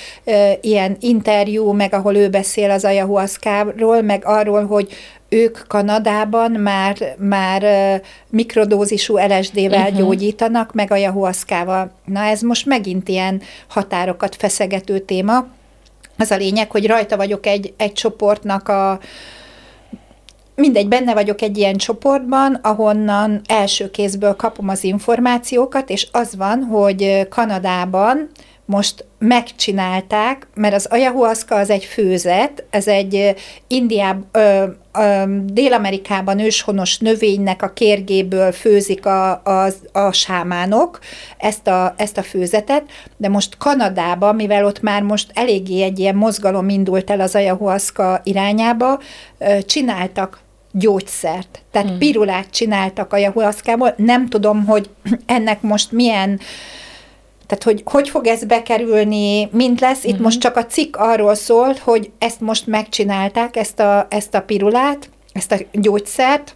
ilyen 0.61 0.97
interjú, 1.01 1.73
meg 1.73 1.95
ahol 1.95 2.17
ő 2.17 2.29
beszél 2.29 2.71
az 2.71 2.85
ayahuasca-ról, 2.85 4.03
meg 4.03 4.23
arról, 4.25 4.67
hogy 4.67 4.93
ők 5.29 5.59
Kanadában 5.69 6.51
már, 6.51 6.97
már 7.19 7.63
mikrodózisú 8.31 9.17
LSD-vel 9.17 9.81
uh-huh. 9.81 9.99
gyógyítanak, 9.99 10.73
meg 10.73 10.91
ayahuasca-val. 10.91 11.93
Na 12.05 12.21
ez 12.21 12.41
most 12.41 12.67
megint 12.67 13.09
ilyen 13.09 13.43
határokat 13.69 14.35
feszegető 14.35 14.99
téma. 14.99 15.47
Az 16.19 16.31
a 16.31 16.37
lényeg, 16.37 16.71
hogy 16.71 16.87
rajta 16.87 17.17
vagyok 17.17 17.47
egy, 17.47 17.75
egy 17.77 17.93
csoportnak 17.93 18.69
a, 18.69 18.99
mindegy, 20.55 20.89
benne 20.89 21.15
vagyok 21.15 21.43
egy 21.43 21.59
ilyen 21.59 21.77
csoportban, 21.77 22.55
ahonnan 22.63 23.41
első 23.47 23.91
kézből 23.91 24.35
kapom 24.35 24.69
az 24.69 24.85
információkat, 24.85 25.91
és 25.91 26.09
az 26.13 26.37
van, 26.37 26.63
hogy 26.63 27.29
Kanadában 27.29 28.31
most 28.67 29.05
megcsinálták, 29.19 30.47
mert 30.55 30.75
az 30.75 30.87
ayahuasca 30.87 31.55
az 31.55 31.71
egy 31.71 31.85
főzet, 31.85 32.65
ez 32.71 32.89
egy 32.89 33.35
Indiáb, 33.67 34.23
ö, 34.33 34.65
ö, 34.99 35.23
Dél-Amerikában 35.45 36.39
őshonos 36.39 36.99
növénynek 36.99 37.63
a 37.63 37.73
kérgéből 37.73 38.53
főzik 38.53 39.07
a, 39.07 39.31
a, 39.31 39.67
a 39.93 40.13
sámánok 40.13 40.99
ezt 41.39 41.67
a, 41.67 41.95
ezt 41.97 42.19
a 42.19 42.23
főzetet, 42.23 42.85
de 43.17 43.29
most 43.29 43.57
Kanadában, 43.57 44.35
mivel 44.35 44.65
ott 44.65 44.81
már 44.81 45.03
most 45.03 45.31
eléggé 45.35 45.83
egy 45.83 45.99
ilyen 45.99 46.17
mozgalom 46.17 46.69
indult 46.69 47.11
el 47.11 47.21
az 47.21 47.35
ayahuasca 47.35 48.21
irányába, 48.25 49.01
ö, 49.39 49.63
csináltak 49.63 50.44
gyógyszert. 50.77 51.63
Tehát 51.71 51.89
hmm. 51.89 51.99
pirulát 51.99 52.51
csináltak 52.51 53.13
a 53.13 53.17
jahuaszkából. 53.17 53.95
Nem 53.97 54.29
tudom, 54.29 54.65
hogy 54.67 54.91
ennek 55.27 55.63
most 55.63 55.93
milyen 55.93 56.41
tehát, 57.47 57.65
hogy 57.65 57.83
hogy 57.85 58.09
fog 58.09 58.27
ez 58.27 58.45
bekerülni, 58.45 59.49
mint 59.53 59.81
lesz. 59.81 60.05
Itt 60.05 60.11
uh-huh. 60.11 60.25
most 60.25 60.41
csak 60.41 60.57
a 60.57 60.67
cikk 60.67 60.97
arról 60.97 61.35
szólt, 61.35 61.79
hogy 61.79 62.11
ezt 62.19 62.41
most 62.41 62.67
megcsinálták, 62.67 63.57
ezt 63.57 63.81
a, 63.81 64.07
ezt 64.11 64.35
a 64.35 64.43
pirulát, 64.43 65.11
ezt 65.33 65.53
a 65.53 65.57
gyógyszert, 65.73 66.55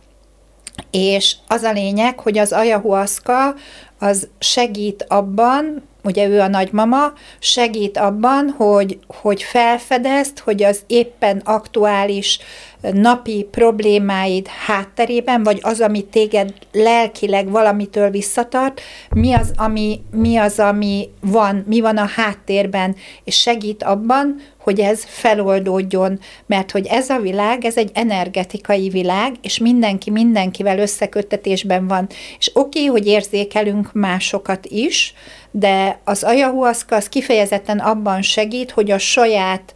és 0.90 1.34
az 1.46 1.62
a 1.62 1.72
lényeg, 1.72 2.20
hogy 2.20 2.38
az 2.38 2.52
ayahuasca 2.52 3.54
az 3.98 4.28
segít 4.38 5.04
abban, 5.08 5.82
ugye 6.04 6.28
ő 6.28 6.40
a 6.40 6.48
nagymama, 6.48 7.12
segít 7.38 7.98
abban, 7.98 8.54
hogy, 8.56 8.98
hogy 9.06 9.42
felfedezt, 9.42 10.38
hogy 10.38 10.62
az 10.62 10.80
éppen 10.86 11.42
aktuális 11.44 12.38
napi 12.80 13.46
problémáid 13.50 14.46
hátterében, 14.66 15.42
vagy 15.42 15.58
az, 15.62 15.80
ami 15.80 16.04
téged 16.04 16.54
lelkileg 16.72 17.50
valamitől 17.50 18.10
visszatart, 18.10 18.80
mi 19.10 19.32
az, 19.32 19.52
ami, 19.56 20.00
mi 20.10 20.36
az, 20.36 20.58
ami 20.58 21.08
van, 21.20 21.64
mi 21.66 21.80
van 21.80 21.96
a 21.96 22.06
háttérben, 22.06 22.96
és 23.24 23.40
segít 23.40 23.82
abban, 23.82 24.36
hogy 24.58 24.80
ez 24.80 25.04
feloldódjon, 25.04 26.18
mert 26.46 26.70
hogy 26.70 26.86
ez 26.86 27.10
a 27.10 27.18
világ, 27.18 27.64
ez 27.64 27.76
egy 27.76 27.90
energetikai 27.94 28.88
világ, 28.88 29.34
és 29.42 29.58
mindenki 29.58 30.10
mindenkivel 30.10 30.78
összeköttetésben 30.78 31.86
van. 31.86 32.06
És 32.38 32.50
oké, 32.54 32.78
okay, 32.78 32.90
hogy 32.90 33.06
érzékelünk 33.06 33.92
másokat 33.92 34.66
is, 34.66 35.14
de 35.50 35.98
az 36.04 36.22
ayahuasca 36.22 36.96
az 36.96 37.08
kifejezetten 37.08 37.78
abban 37.78 38.22
segít, 38.22 38.70
hogy 38.70 38.90
a 38.90 38.98
saját 38.98 39.72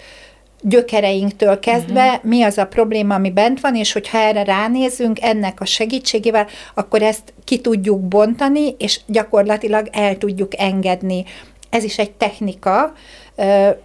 gyökereinktől 0.62 1.58
kezdve, 1.58 2.06
uh-huh. 2.06 2.24
mi 2.24 2.42
az 2.42 2.58
a 2.58 2.66
probléma, 2.66 3.14
ami 3.14 3.30
bent 3.30 3.60
van, 3.60 3.76
és 3.76 3.92
hogyha 3.92 4.18
erre 4.18 4.44
ránézünk 4.44 5.22
ennek 5.22 5.60
a 5.60 5.64
segítségével, 5.64 6.46
akkor 6.74 7.02
ezt 7.02 7.32
ki 7.44 7.60
tudjuk 7.60 8.00
bontani, 8.00 8.74
és 8.78 9.00
gyakorlatilag 9.06 9.88
el 9.92 10.18
tudjuk 10.18 10.58
engedni. 10.58 11.24
Ez 11.70 11.84
is 11.84 11.98
egy 11.98 12.10
technika, 12.10 12.92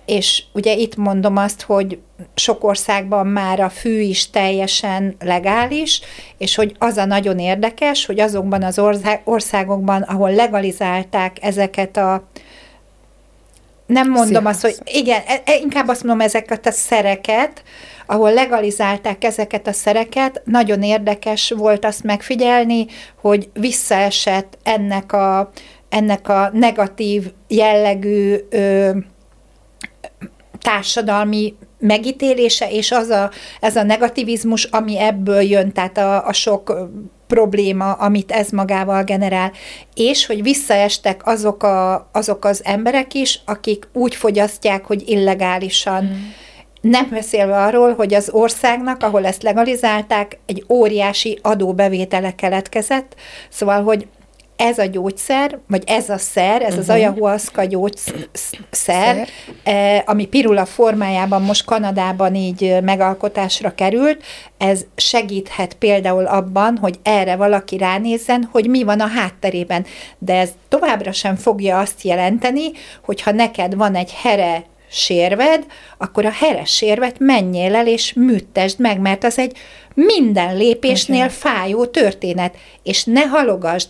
és 0.06 0.44
ugye 0.54 0.74
itt 0.74 0.96
mondom 0.96 1.38
azt, 1.38 1.62
hogy 1.62 2.00
sok 2.36 2.64
országban 2.64 3.28
már 3.28 3.60
a 3.60 3.70
fű 3.70 4.00
is 4.00 4.30
teljesen 4.30 5.16
legális, 5.20 6.02
és 6.38 6.56
hogy 6.56 6.76
az 6.80 6.98
a 6.98 7.06
nagyon 7.06 7.40
érdekes, 7.40 8.06
hogy 8.06 8.20
azokban 8.20 8.64
az 8.64 8.80
országokban, 9.24 10.02
ahol 10.02 10.32
legalizálták 10.32 11.38
ezeket 11.42 11.98
a 11.98 12.28
nem 13.86 14.10
mondom 14.10 14.46
Szívasz. 14.46 14.64
azt, 14.64 14.78
hogy 14.78 14.96
igen, 14.96 15.22
e, 15.28 15.42
e, 15.46 15.56
inkább 15.56 15.88
azt 15.88 16.04
mondom 16.04 16.26
ezeket 16.26 16.66
a 16.66 16.72
szereket, 16.72 17.64
ahol 18.06 18.34
legalizálták 18.34 19.24
ezeket 19.24 19.68
a 19.68 19.72
szereket, 19.72 20.42
nagyon 20.46 20.84
érdekes 20.84 21.50
volt 21.50 21.86
azt 21.86 22.04
megfigyelni, 22.04 22.86
hogy 23.22 23.50
visszaesett 23.54 24.58
ennek 24.64 25.14
a, 25.14 25.52
ennek 25.90 26.30
a 26.30 26.50
negatív 26.54 27.32
jellegű 27.48 28.36
ö, 28.50 28.90
társadalmi 30.60 31.56
megítélése, 31.80 32.72
és 32.72 32.91
az 32.91 33.10
a, 33.10 33.32
ez 33.60 33.76
a 33.76 33.84
negativizmus, 33.84 34.63
ami 34.63 35.00
ebből 35.00 35.41
jön, 35.41 35.72
tehát 35.72 35.98
a, 35.98 36.28
a 36.28 36.34
sok 36.34 36.89
probléma, 37.28 37.91
amit 37.91 38.32
ez 38.32 38.50
magával 38.50 39.04
generál, 39.04 39.52
és 39.93 40.26
hogy 40.26 40.41
visszaestek 40.41 41.26
azok, 41.26 41.63
a, 41.63 42.10
azok 42.12 42.46
az 42.46 42.62
emberek 42.63 43.13
is, 43.13 43.41
akik 43.46 43.88
úgy 43.93 44.15
fogyasztják, 44.15 44.86
hogy 44.86 45.04
illegálisan. 45.10 46.04
Mm. 46.04 46.10
Nem 46.82 47.08
beszélve 47.10 47.58
arról, 47.58 47.93
hogy 47.93 48.13
az 48.13 48.30
országnak, 48.32 49.04
ahol 49.04 49.26
ezt 49.26 49.43
legalizálták, 49.43 50.39
egy 50.46 50.65
óriási 50.70 51.39
adóbevétele 51.41 52.36
keletkezett, 52.36 53.15
szóval, 53.50 53.84
hogy 53.84 54.08
ez 54.58 54.78
a 54.78 54.86
gyógyszer, 54.86 55.60
vagy 55.67 55.84
ez 55.86 56.10
a 56.10 56.17
szer, 56.17 56.62
ez 56.62 56.67
uh-huh. 56.67 56.80
az 56.80 56.86
mhm. 56.86 56.96
ayahuasca 56.96 57.63
gyógyszer, 57.63 59.28
eh, 59.63 60.02
ami 60.06 60.26
pirula 60.26 60.65
formájában 60.65 61.41
most 61.41 61.65
Kanadában 61.65 62.36
így 62.36 62.78
megalkotásra 62.84 63.76
került, 63.76 64.24
ez 64.58 64.86
segíthet 64.96 65.74
például 65.74 66.26
abban, 66.26 66.78
hogy 66.78 67.00
erre 67.04 67.36
valaki 67.36 67.78
ránézzen, 67.78 68.50
hogy 68.52 68.70
mi 68.70 68.84
van 68.84 69.00
a 69.00 69.08
hátterében. 69.08 69.86
De 70.17 70.34
ez 70.39 70.50
továbbra 70.67 71.12
sem 71.12 71.36
fogja 71.36 71.80
azt 71.80 72.02
jelenteni, 72.02 72.72
hogy 73.06 73.22
ha 73.22 73.32
neked 73.32 73.76
van 73.76 73.96
egy 73.96 74.13
here 74.13 74.63
sérved, 74.89 75.65
akkor 75.98 76.26
a 76.26 76.32
heres 76.32 76.76
sérvet 76.76 77.20
menjél 77.20 77.76
el 77.76 77.88
és 77.88 78.13
műtesd 78.13 78.80
meg, 78.80 79.00
mert 79.00 79.24
az 79.24 79.38
egy 79.38 79.58
minden 79.93 80.58
lépésnél 80.58 81.30
fájó 81.30 81.86
történet, 81.86 82.56
és 82.84 83.04
ne 83.04 83.22
halogasd. 83.26 83.88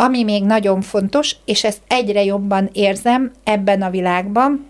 Ami 0.00 0.22
még 0.22 0.44
nagyon 0.44 0.80
fontos, 0.80 1.36
és 1.44 1.64
ezt 1.64 1.80
egyre 1.86 2.24
jobban 2.24 2.68
érzem 2.72 3.32
ebben 3.44 3.82
a 3.82 3.90
világban, 3.90 4.66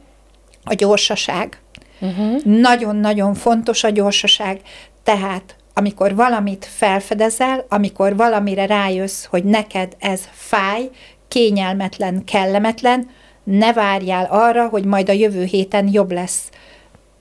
a 0.64 0.74
gyorsaság. 0.74 1.60
Uh-huh. 2.00 2.42
Nagyon-nagyon 2.44 3.34
fontos 3.34 3.84
a 3.84 3.90
gyorsaság. 3.90 4.60
Tehát 5.02 5.56
amikor 5.74 6.14
valamit 6.14 6.64
felfedezel, 6.64 7.64
amikor 7.68 8.16
valamire 8.16 8.66
rájössz, 8.66 9.24
hogy 9.24 9.44
neked 9.44 9.96
ez 9.98 10.20
fáj, 10.30 10.88
kényelmetlen, 11.28 12.24
kellemetlen, 12.24 13.08
ne 13.44 13.72
várjál 13.72 14.26
arra, 14.30 14.68
hogy 14.68 14.84
majd 14.84 15.08
a 15.08 15.12
jövő 15.12 15.44
héten 15.44 15.88
jobb 15.92 16.12
lesz. 16.12 16.50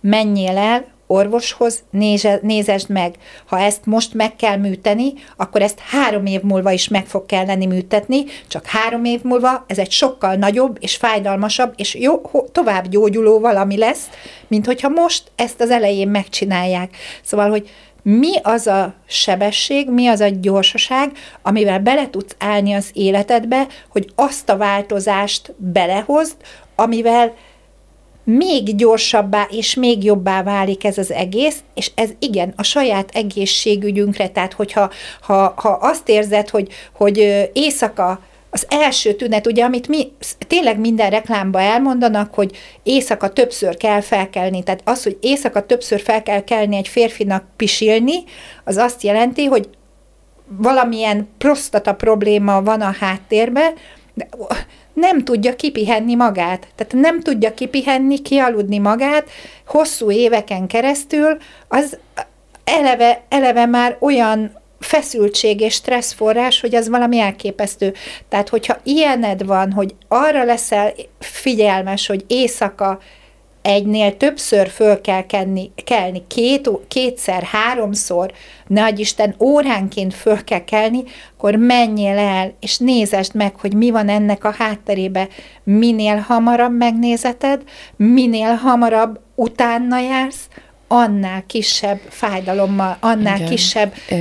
Menjél 0.02 0.58
el, 0.58 0.86
orvoshoz, 1.12 1.84
néze, 1.90 2.80
meg. 2.88 3.16
Ha 3.46 3.60
ezt 3.60 3.86
most 3.86 4.14
meg 4.14 4.36
kell 4.36 4.58
műteni, 4.58 5.14
akkor 5.38 5.62
ezt 5.62 5.80
három 5.80 6.26
év 6.26 6.42
múlva 6.42 6.72
is 6.72 6.88
meg 6.88 7.06
fog 7.06 7.26
kelleni 7.26 7.66
műtetni, 7.66 8.24
csak 8.48 8.66
három 8.66 9.06
év 9.06 9.22
múlva 9.24 9.64
ez 9.68 9.78
egy 9.78 9.92
sokkal 9.92 10.36
nagyobb 10.36 10.78
és 10.80 10.96
fájdalmasabb 10.96 11.74
és 11.76 11.96
jó, 11.96 12.22
tovább 12.52 12.88
gyógyuló 12.88 13.40
valami 13.40 13.78
lesz, 13.78 14.10
mint 14.48 14.66
hogyha 14.66 14.90
most 14.90 15.32
ezt 15.36 15.62
az 15.62 15.70
elején 15.70 16.08
megcsinálják. 16.08 16.96
Szóval, 17.24 17.50
hogy 17.50 17.70
mi 18.04 18.38
az 18.42 18.68
a 18.68 18.94
sebesség, 19.08 19.90
mi 19.90 20.08
az 20.08 20.20
a 20.20 20.30
gyorsaság, 20.40 21.12
amivel 21.42 21.80
bele 21.80 22.10
tudsz 22.10 22.36
állni 22.40 22.74
az 22.74 22.90
életedbe, 22.94 23.68
hogy 23.90 24.12
azt 24.16 24.50
a 24.50 24.58
változást 24.58 25.54
belehozd, 25.58 26.36
amivel 26.76 27.34
még 28.24 28.76
gyorsabbá 28.76 29.48
és 29.52 29.74
még 29.74 30.04
jobbá 30.04 30.44
válik 30.44 30.84
ez 30.84 30.98
az 30.98 31.12
egész, 31.12 31.64
és 31.74 31.92
ez 31.96 32.10
igen, 32.20 32.54
a 32.56 32.64
saját 32.64 33.10
egészségügyünkre, 33.14 34.30
tehát 34.30 34.54
hogyha 34.54 34.92
ha, 35.22 35.54
ha 35.58 35.70
azt 35.70 36.10
érzed, 36.10 36.50
hogy, 36.50 36.68
hogy 36.94 37.18
éjszaka 37.54 38.20
az 38.50 38.66
első 38.70 39.14
tünet, 39.14 39.48
ugye, 39.48 39.64
amit 39.64 39.88
mi 39.88 40.12
tényleg 40.48 40.80
minden 40.80 41.10
reklámba 41.10 41.62
elmondanak, 41.62 42.34
hogy 42.34 42.58
éjszaka 42.84 43.30
többször 43.30 43.78
kell 43.78 44.02
felkelni. 44.02 44.64
Tehát 44.64 44.82
az, 44.84 45.04
hogy 45.04 45.18
éjszaka 45.22 45.66
többször 45.66 46.02
fel 46.02 46.24
kell 46.24 46.44
kelni 46.44 46.76
egy 46.76 46.88
férfinak 46.88 47.44
pisilni, 47.56 48.24
az 48.64 48.78
azt 48.78 49.04
jelenti, 49.04 49.46
hogy 49.46 49.70
valamilyen 50.58 51.28
prostata 51.38 51.94
probléma 51.94 52.62
van 52.62 52.82
a 52.82 52.96
háttérben, 53.00 53.74
nem 54.94 55.24
tudja 55.24 55.56
kipihenni 55.56 56.16
magát. 56.16 56.68
Tehát 56.76 56.94
nem 56.94 57.22
tudja 57.22 57.54
kipihenni, 57.54 58.22
kialudni 58.22 58.78
magát 58.78 59.30
hosszú 59.68 60.12
éveken 60.12 60.68
keresztül, 60.68 61.38
az 61.68 61.98
eleve, 62.64 63.22
eleve 63.30 63.66
már 63.66 63.98
olyan 64.00 64.58
feszültség 64.80 65.62
és 65.62 65.74
stresszforrás, 65.74 66.62
hogy 66.62 66.76
az 66.76 66.90
valami 66.90 67.20
elképesztő. 67.20 67.94
Tehát, 68.30 68.50
hogyha 68.50 68.78
ilyened 68.84 69.46
van, 69.46 69.72
hogy 69.72 69.96
arra 70.08 70.44
leszel 70.44 70.94
figyelmes, 71.20 72.08
hogy 72.08 72.24
éjszaka 72.28 73.00
egynél 73.70 74.18
többször 74.18 74.70
föl 74.70 75.02
kell 75.02 75.26
kenni, 75.26 75.72
kelni, 75.84 76.24
két, 76.28 76.70
kétszer, 76.88 77.44
háromszor, 77.44 78.32
ne 78.68 78.90
Isten 78.96 79.36
óránként 79.40 80.14
föl 80.14 80.44
kell 80.44 80.64
kelni, 80.64 81.04
akkor 81.38 81.56
menjél 81.56 82.18
el, 82.18 82.54
és 82.60 82.78
nézesd 82.78 83.36
meg, 83.36 83.56
hogy 83.56 83.74
mi 83.74 83.92
van 83.92 84.10
ennek 84.10 84.44
a 84.44 84.56
hátterébe. 84.58 85.28
Minél 85.64 86.18
hamarabb 86.18 86.78
megnézeted, 86.78 87.62
minél 87.96 88.54
hamarabb 88.54 89.20
utána 89.36 90.00
jársz, 90.00 90.48
annál 90.92 91.44
kisebb 91.48 92.00
fájdalommal, 92.10 92.98
annál 93.00 93.36
igen. 93.36 93.50
kisebb 93.50 93.94
e, 94.10 94.16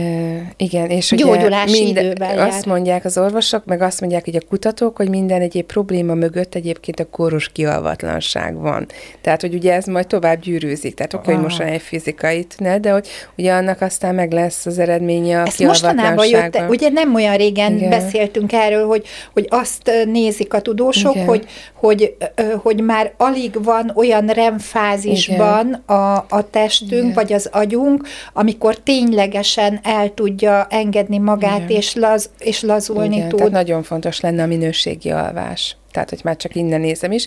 igen, 0.56 0.90
és 0.90 1.12
gyógyulási 1.16 1.82
minden, 1.82 2.04
idővel 2.04 2.34
jár. 2.34 2.48
Azt 2.48 2.66
mondják 2.66 3.04
az 3.04 3.18
orvosok, 3.18 3.64
meg 3.64 3.82
azt 3.82 4.00
mondják 4.00 4.24
hogy 4.24 4.36
a 4.36 4.46
kutatók, 4.48 4.96
hogy 4.96 5.08
minden 5.08 5.40
egyéb 5.40 5.66
probléma 5.66 6.14
mögött 6.14 6.54
egyébként 6.54 7.00
a 7.00 7.04
koros 7.10 7.48
kialvatlanság 7.48 8.56
van. 8.56 8.86
Tehát, 9.20 9.40
hogy 9.40 9.54
ugye 9.54 9.72
ez 9.72 9.84
majd 9.84 10.06
tovább 10.06 10.40
gyűrűzik. 10.40 10.94
Tehát 10.94 11.14
oké, 11.14 11.32
hogy 11.32 11.42
most 11.42 11.60
egy 11.60 11.80
fizikai 11.80 12.44
tünet, 12.44 12.80
de 12.80 12.90
hogy 12.90 13.08
ugye 13.36 13.52
annak 13.52 13.80
aztán 13.80 14.14
meg 14.14 14.32
lesz 14.32 14.66
az 14.66 14.78
eredménye 14.78 15.42
a 15.42 15.46
Ezt 15.46 15.58
mostanában 15.58 16.26
jött, 16.26 16.62
ugye 16.68 16.88
nem 16.88 17.14
olyan 17.14 17.36
régen 17.36 17.76
igen. 17.76 17.90
beszéltünk 17.90 18.52
erről, 18.52 18.86
hogy, 18.86 19.06
hogy 19.32 19.46
azt 19.50 19.90
nézik 20.04 20.54
a 20.54 20.60
tudósok, 20.60 21.16
hogy, 21.26 21.46
hogy, 21.74 22.16
hogy 22.62 22.80
már 22.80 23.12
alig 23.16 23.64
van 23.64 23.92
olyan 23.94 24.26
remfázisban 24.26 25.72
a, 25.86 26.16
a 26.28 26.50
testünk, 26.62 27.02
Igen. 27.02 27.12
vagy 27.12 27.32
az 27.32 27.48
agyunk, 27.52 28.08
amikor 28.32 28.76
ténylegesen 28.76 29.80
el 29.82 30.14
tudja 30.14 30.66
engedni 30.70 31.18
magát, 31.18 31.58
Igen. 31.58 31.76
és, 31.76 31.94
laz, 31.94 32.30
és 32.38 32.62
lazulni 32.62 33.16
Igen, 33.16 33.28
tud. 33.28 33.38
Tehát 33.38 33.52
nagyon 33.52 33.82
fontos 33.82 34.20
lenne 34.20 34.42
a 34.42 34.46
minőségi 34.46 35.10
alvás. 35.10 35.76
Tehát, 35.92 36.10
hogy 36.10 36.20
már 36.24 36.36
csak 36.36 36.54
innen 36.54 36.80
nézem 36.80 37.12
is. 37.12 37.26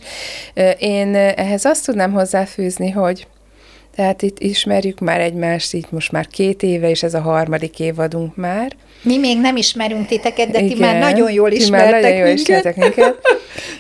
Én 0.80 1.16
ehhez 1.16 1.66
azt 1.66 1.86
tudnám 1.86 2.12
hozzáfűzni, 2.12 2.90
hogy 2.90 3.28
tehát 3.96 4.22
itt 4.22 4.40
ismerjük 4.40 5.00
már 5.00 5.20
egymást, 5.20 5.74
itt 5.74 5.92
most 5.92 6.12
már 6.12 6.28
két 6.28 6.64
éve, 6.64 6.90
és 6.90 7.04
ez 7.04 7.14
a 7.14 7.22
harmadik 7.22 7.80
évadunk 7.80 8.36
már. 8.36 8.76
Mi 9.04 9.18
még 9.18 9.40
nem 9.40 9.56
ismerünk 9.56 10.08
titeket, 10.08 10.50
de 10.50 10.60
Igen, 10.60 10.74
ti 10.74 10.80
már 10.80 11.00
nagyon 11.00 11.32
jól 11.32 11.52
ismertek 11.52 11.92
már 11.92 12.02
nagyon 12.02 12.18
jól 12.18 12.28
ismertek 12.28 12.76
minket. 12.84 13.18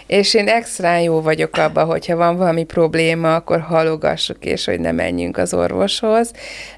És 0.07 0.33
én 0.33 0.47
extra 0.47 0.97
jó 0.97 1.21
vagyok 1.21 1.57
abban, 1.57 1.85
hogyha 1.85 2.15
van 2.15 2.37
valami 2.37 2.63
probléma, 2.63 3.35
akkor 3.35 3.59
halogassuk, 3.59 4.45
és 4.45 4.65
hogy 4.65 4.79
ne 4.79 4.91
menjünk 4.91 5.37
az 5.37 5.53
orvoshoz, 5.53 6.31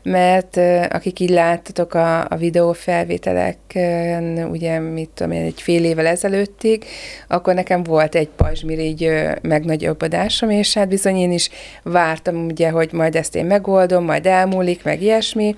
mert 0.03 0.60
akik 0.89 1.19
így 1.19 1.29
láttatok 1.29 1.93
a, 1.93 2.19
a 2.19 2.36
videófelvételeken, 2.38 4.47
ugye, 4.51 4.79
mit 4.79 5.10
tudom 5.10 5.32
én, 5.32 5.45
egy 5.45 5.62
fél 5.62 5.84
évvel 5.84 6.06
ezelőttig, 6.06 6.86
akkor 7.27 7.53
nekem 7.53 7.84
volt 7.84 8.15
egy 8.15 8.29
pajzsmirigy 8.36 9.10
megnagyobbadásom, 9.41 10.49
és 10.49 10.73
hát 10.73 10.88
bizony 10.88 11.15
én 11.15 11.32
is 11.32 11.49
vártam, 11.84 12.45
ugye, 12.45 12.69
hogy 12.69 12.89
majd 12.91 13.15
ezt 13.15 13.36
én 13.36 13.45
megoldom, 13.45 14.06
majd 14.06 14.25
elmúlik, 14.25 14.84
meg 14.84 15.01
ilyesmi, 15.01 15.56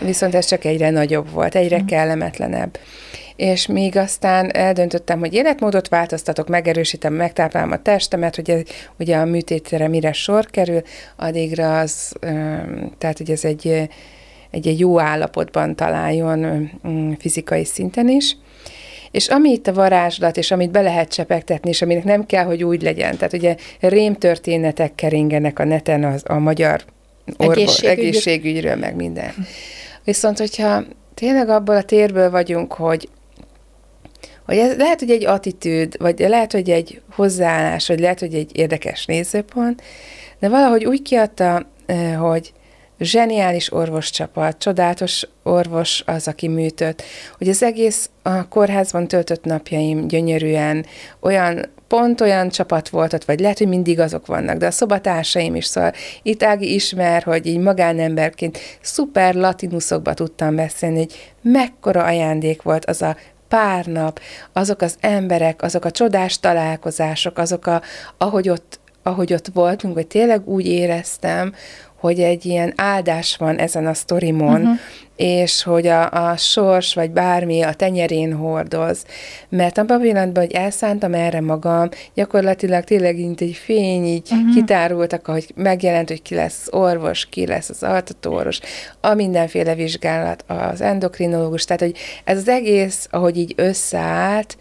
viszont 0.00 0.34
ez 0.34 0.46
csak 0.46 0.64
egyre 0.64 0.90
nagyobb 0.90 1.30
volt, 1.30 1.54
egyre 1.54 1.84
kellemetlenebb. 1.88 2.78
és 3.36 3.66
még 3.66 3.96
aztán 3.96 4.50
eldöntöttem, 4.50 5.18
hogy 5.18 5.34
életmódot 5.34 5.88
változtatok, 5.88 6.48
megerősítem, 6.48 7.12
megtáplálom 7.12 7.70
a 7.70 7.82
testemet, 7.82 8.36
hogy 8.36 8.50
ez, 8.50 8.62
ugye 8.98 9.16
a 9.16 9.24
műtétre 9.24 9.88
mire 9.88 10.12
sor 10.12 10.46
kerül, 10.46 10.82
addigra 11.16 11.78
az, 11.78 12.12
tehát 12.98 13.18
hogy 13.18 13.30
ez 13.30 13.44
egy, 13.44 13.66
egy, 14.50 14.66
egy 14.66 14.78
jó 14.78 15.00
állapotban 15.00 15.76
találjon 15.76 16.70
fizikai 17.18 17.64
szinten 17.64 18.08
is. 18.08 18.36
És 19.10 19.28
ami 19.28 19.50
itt 19.50 19.66
a 19.66 19.72
varázslat, 19.72 20.36
és 20.36 20.50
amit 20.50 20.70
be 20.70 20.80
lehet 20.80 21.12
csepegtetni, 21.12 21.70
és 21.70 21.82
aminek 21.82 22.04
nem 22.04 22.26
kell, 22.26 22.44
hogy 22.44 22.64
úgy 22.64 22.82
legyen. 22.82 23.16
Tehát 23.16 23.32
ugye 23.32 23.56
rémtörténetek 23.80 24.94
keringenek 24.94 25.58
a 25.58 25.64
neten 25.64 26.04
az, 26.04 26.22
a 26.26 26.38
magyar 26.38 26.84
orvos, 27.36 27.56
Egészségügy. 27.56 27.90
egészségügyről, 27.90 28.76
meg 28.76 28.94
minden. 28.94 29.32
Viszont, 30.04 30.38
hogyha 30.38 30.84
tényleg 31.18 31.48
abból 31.48 31.76
a 31.76 31.82
térből 31.82 32.30
vagyunk, 32.30 32.72
hogy 32.72 33.08
hogy 34.46 34.58
ez 34.58 34.76
lehet, 34.76 34.98
hogy 34.98 35.10
egy 35.10 35.26
attitűd, 35.26 35.96
vagy 35.98 36.18
lehet, 36.18 36.52
hogy 36.52 36.70
egy 36.70 37.00
hozzáállás, 37.10 37.88
vagy 37.88 38.00
lehet, 38.00 38.20
hogy 38.20 38.34
egy 38.34 38.56
érdekes 38.56 39.06
nézőpont, 39.06 39.82
de 40.38 40.48
valahogy 40.48 40.84
úgy 40.84 41.02
kiadta, 41.02 41.66
eh, 41.86 42.16
hogy 42.16 42.52
zseniális 42.98 43.72
orvoscsapat, 43.72 44.58
csodálatos 44.58 45.28
orvos 45.42 46.02
az, 46.06 46.28
aki 46.28 46.48
műtött, 46.48 47.02
hogy 47.38 47.48
az 47.48 47.62
egész 47.62 48.10
a 48.22 48.48
kórházban 48.48 49.08
töltött 49.08 49.44
napjaim 49.44 50.08
gyönyörűen 50.08 50.86
olyan 51.20 51.66
pont 51.88 52.20
olyan 52.20 52.48
csapat 52.48 52.88
volt 52.88 53.12
ott, 53.12 53.24
vagy 53.24 53.40
lehet, 53.40 53.58
hogy 53.58 53.68
mindig 53.68 54.00
azok 54.00 54.26
vannak, 54.26 54.56
de 54.56 54.66
a 54.66 54.70
szobatársaim 54.70 55.54
is, 55.54 55.64
szóval 55.64 55.92
itt 56.22 56.42
Ági 56.42 56.74
ismer, 56.74 57.22
hogy 57.22 57.46
így 57.46 57.58
magánemberként 57.58 58.58
szuper 58.80 59.34
latinuszokba 59.34 60.14
tudtam 60.14 60.56
beszélni, 60.56 60.96
hogy 60.96 61.34
mekkora 61.42 62.04
ajándék 62.04 62.62
volt 62.62 62.84
az 62.84 63.02
a 63.02 63.16
pár 63.48 63.86
nap, 63.86 64.20
azok 64.52 64.80
az 64.80 64.96
emberek, 65.00 65.62
azok 65.62 65.84
a 65.84 65.90
csodás 65.90 66.40
találkozások, 66.40 67.38
azok 67.38 67.66
a, 67.66 67.82
ahogy 68.18 68.48
ott, 68.48 68.80
ahogy 69.02 69.32
ott 69.32 69.46
voltunk, 69.52 69.94
hogy 69.94 70.06
tényleg 70.06 70.48
úgy 70.48 70.66
éreztem, 70.66 71.54
hogy 71.98 72.20
egy 72.20 72.46
ilyen 72.46 72.72
áldás 72.76 73.36
van 73.36 73.56
ezen 73.56 73.86
a 73.86 73.94
sztorimon, 73.94 74.60
uh-huh. 74.60 74.76
és 75.16 75.62
hogy 75.62 75.86
a, 75.86 76.30
a 76.30 76.36
sors, 76.36 76.94
vagy 76.94 77.10
bármi 77.10 77.62
a 77.62 77.72
tenyerén 77.72 78.32
hordoz. 78.32 79.04
Mert 79.48 79.78
abban 79.78 79.96
a 79.96 80.00
pillanatban, 80.00 80.44
hogy 80.44 80.52
elszántam 80.52 81.14
erre 81.14 81.40
magam, 81.40 81.88
gyakorlatilag 82.14 82.84
tényleg 82.84 83.16
mint 83.16 83.40
egy 83.40 83.60
fény, 83.64 84.04
így 84.04 84.28
uh-huh. 84.30 84.54
kitárultak, 84.54 85.26
hogy 85.26 85.52
megjelent, 85.54 86.08
hogy 86.08 86.22
ki 86.22 86.34
lesz 86.34 86.60
az 86.66 86.74
orvos, 86.80 87.26
ki 87.26 87.46
lesz 87.46 87.68
az 87.68 87.82
altatóorvos, 87.82 88.60
a 89.00 89.14
mindenféle 89.14 89.74
vizsgálat, 89.74 90.44
az 90.46 90.80
endokrinológus, 90.80 91.64
tehát 91.64 91.82
hogy 91.82 91.96
ez 92.24 92.36
az 92.36 92.48
egész, 92.48 93.08
ahogy 93.10 93.38
így 93.38 93.52
összeállt, 93.56 94.56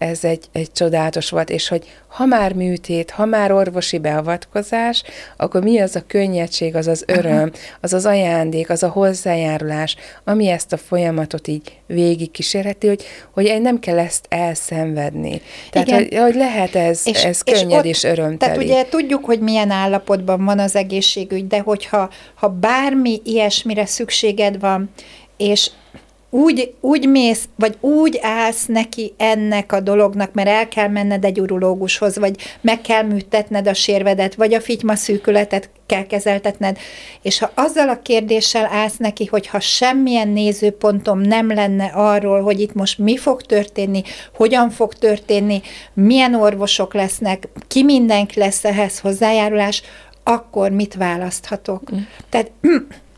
ez 0.00 0.24
egy, 0.24 0.44
egy 0.52 0.72
csodálatos 0.72 1.30
volt, 1.30 1.50
és 1.50 1.68
hogy 1.68 1.84
ha 2.06 2.24
már 2.24 2.52
műtét, 2.52 3.10
ha 3.10 3.24
már 3.24 3.52
orvosi 3.52 3.98
beavatkozás, 3.98 5.02
akkor 5.36 5.62
mi 5.62 5.78
az 5.80 5.96
a 5.96 6.02
könnyedség, 6.06 6.76
az 6.76 6.86
az 6.86 7.04
öröm, 7.06 7.52
az 7.80 7.92
az 7.92 8.06
ajándék, 8.06 8.70
az 8.70 8.82
a 8.82 8.88
hozzájárulás, 8.88 9.96
ami 10.24 10.48
ezt 10.48 10.72
a 10.72 10.76
folyamatot 10.76 11.48
így 11.48 11.78
végig 11.86 12.30
kísérheti, 12.30 12.86
hogy, 12.86 13.04
hogy 13.30 13.60
nem 13.60 13.78
kell 13.78 13.98
ezt 13.98 14.26
elszenvedni. 14.28 15.40
Tehát, 15.70 15.88
Igen. 15.88 15.98
Hogy, 16.02 16.16
hogy 16.16 16.34
lehet 16.34 16.74
ez, 16.74 17.00
és, 17.04 17.24
ez 17.24 17.42
könnyed 17.42 17.84
és, 17.84 17.96
és 17.96 18.04
örömteli. 18.04 18.36
Tehát 18.38 18.56
ugye 18.56 18.88
tudjuk, 18.88 19.24
hogy 19.24 19.40
milyen 19.40 19.70
állapotban 19.70 20.44
van 20.44 20.58
az 20.58 20.76
egészségügy, 20.76 21.46
de 21.46 21.60
hogyha 21.60 22.10
ha 22.34 22.48
bármi 22.48 23.20
ilyesmire 23.24 23.86
szükséged 23.86 24.60
van, 24.60 24.90
és 25.36 25.70
úgy, 26.30 26.74
úgy 26.80 27.08
mész, 27.08 27.48
vagy 27.56 27.76
úgy 27.80 28.18
állsz 28.22 28.66
neki 28.66 29.14
ennek 29.16 29.72
a 29.72 29.80
dolognak, 29.80 30.32
mert 30.32 30.48
el 30.48 30.68
kell 30.68 30.88
menned 30.88 31.24
egy 31.24 31.40
urológushoz, 31.40 32.18
vagy 32.18 32.36
meg 32.60 32.80
kell 32.80 33.02
műtetned 33.02 33.68
a 33.68 33.74
sérvedet, 33.74 34.34
vagy 34.34 34.54
a 34.54 34.60
figyma 34.60 34.94
szűkületet 34.94 35.70
kell 35.86 36.06
kezeltetned, 36.06 36.78
és 37.22 37.38
ha 37.38 37.50
azzal 37.54 37.88
a 37.88 38.02
kérdéssel 38.02 38.68
állsz 38.72 38.96
neki, 38.96 39.26
hogy 39.26 39.46
ha 39.46 39.60
semmilyen 39.60 40.28
nézőpontom 40.28 41.20
nem 41.20 41.54
lenne 41.54 41.84
arról, 41.84 42.42
hogy 42.42 42.60
itt 42.60 42.74
most 42.74 42.98
mi 42.98 43.16
fog 43.16 43.42
történni, 43.42 44.02
hogyan 44.34 44.70
fog 44.70 44.94
történni, 44.94 45.60
milyen 45.94 46.34
orvosok 46.34 46.94
lesznek, 46.94 47.48
ki 47.68 47.82
mindenki 47.82 48.38
lesz 48.38 48.64
ehhez 48.64 48.98
hozzájárulás, 48.98 49.82
akkor 50.24 50.70
mit 50.70 50.94
választhatok? 50.94 51.94
Mm. 51.94 51.98
Tehát 52.28 52.50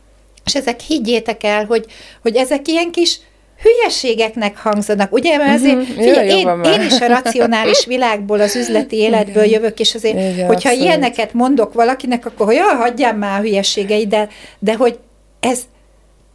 és 0.45 0.55
ezek 0.55 0.81
higgyétek 0.81 1.45
el, 1.45 1.65
hogy, 1.65 1.87
hogy 2.23 2.37
ezek 2.37 2.69
ilyen 2.69 2.91
kis 2.91 3.21
hülyeségeknek 3.63 4.57
hangzanak, 4.57 5.13
ugye? 5.13 5.37
Mert 5.37 5.55
azért, 5.55 5.77
uh-huh. 5.77 5.97
figyelj, 5.97 6.41
Jó, 6.41 6.51
én, 6.51 6.73
én 6.73 6.81
is 6.81 7.01
a 7.01 7.07
racionális 7.07 7.85
világból, 7.95 8.41
az 8.41 8.57
üzleti 8.57 8.97
életből 8.97 9.45
jövök, 9.45 9.81
és 9.81 9.95
azért, 9.95 10.15
Igen, 10.15 10.47
hogyha 10.47 10.69
abszolút. 10.69 10.81
ilyeneket 10.81 11.33
mondok 11.33 11.73
valakinek, 11.73 12.27
akkor 12.27 12.47
hogy 12.47 12.55
jaj, 12.55 12.75
hagyjam 12.75 13.17
már 13.17 13.39
a 13.39 13.43
hülyeségeit, 13.43 14.09
de, 14.09 14.29
de 14.59 14.75
hogy 14.75 14.99
ez 15.41 15.61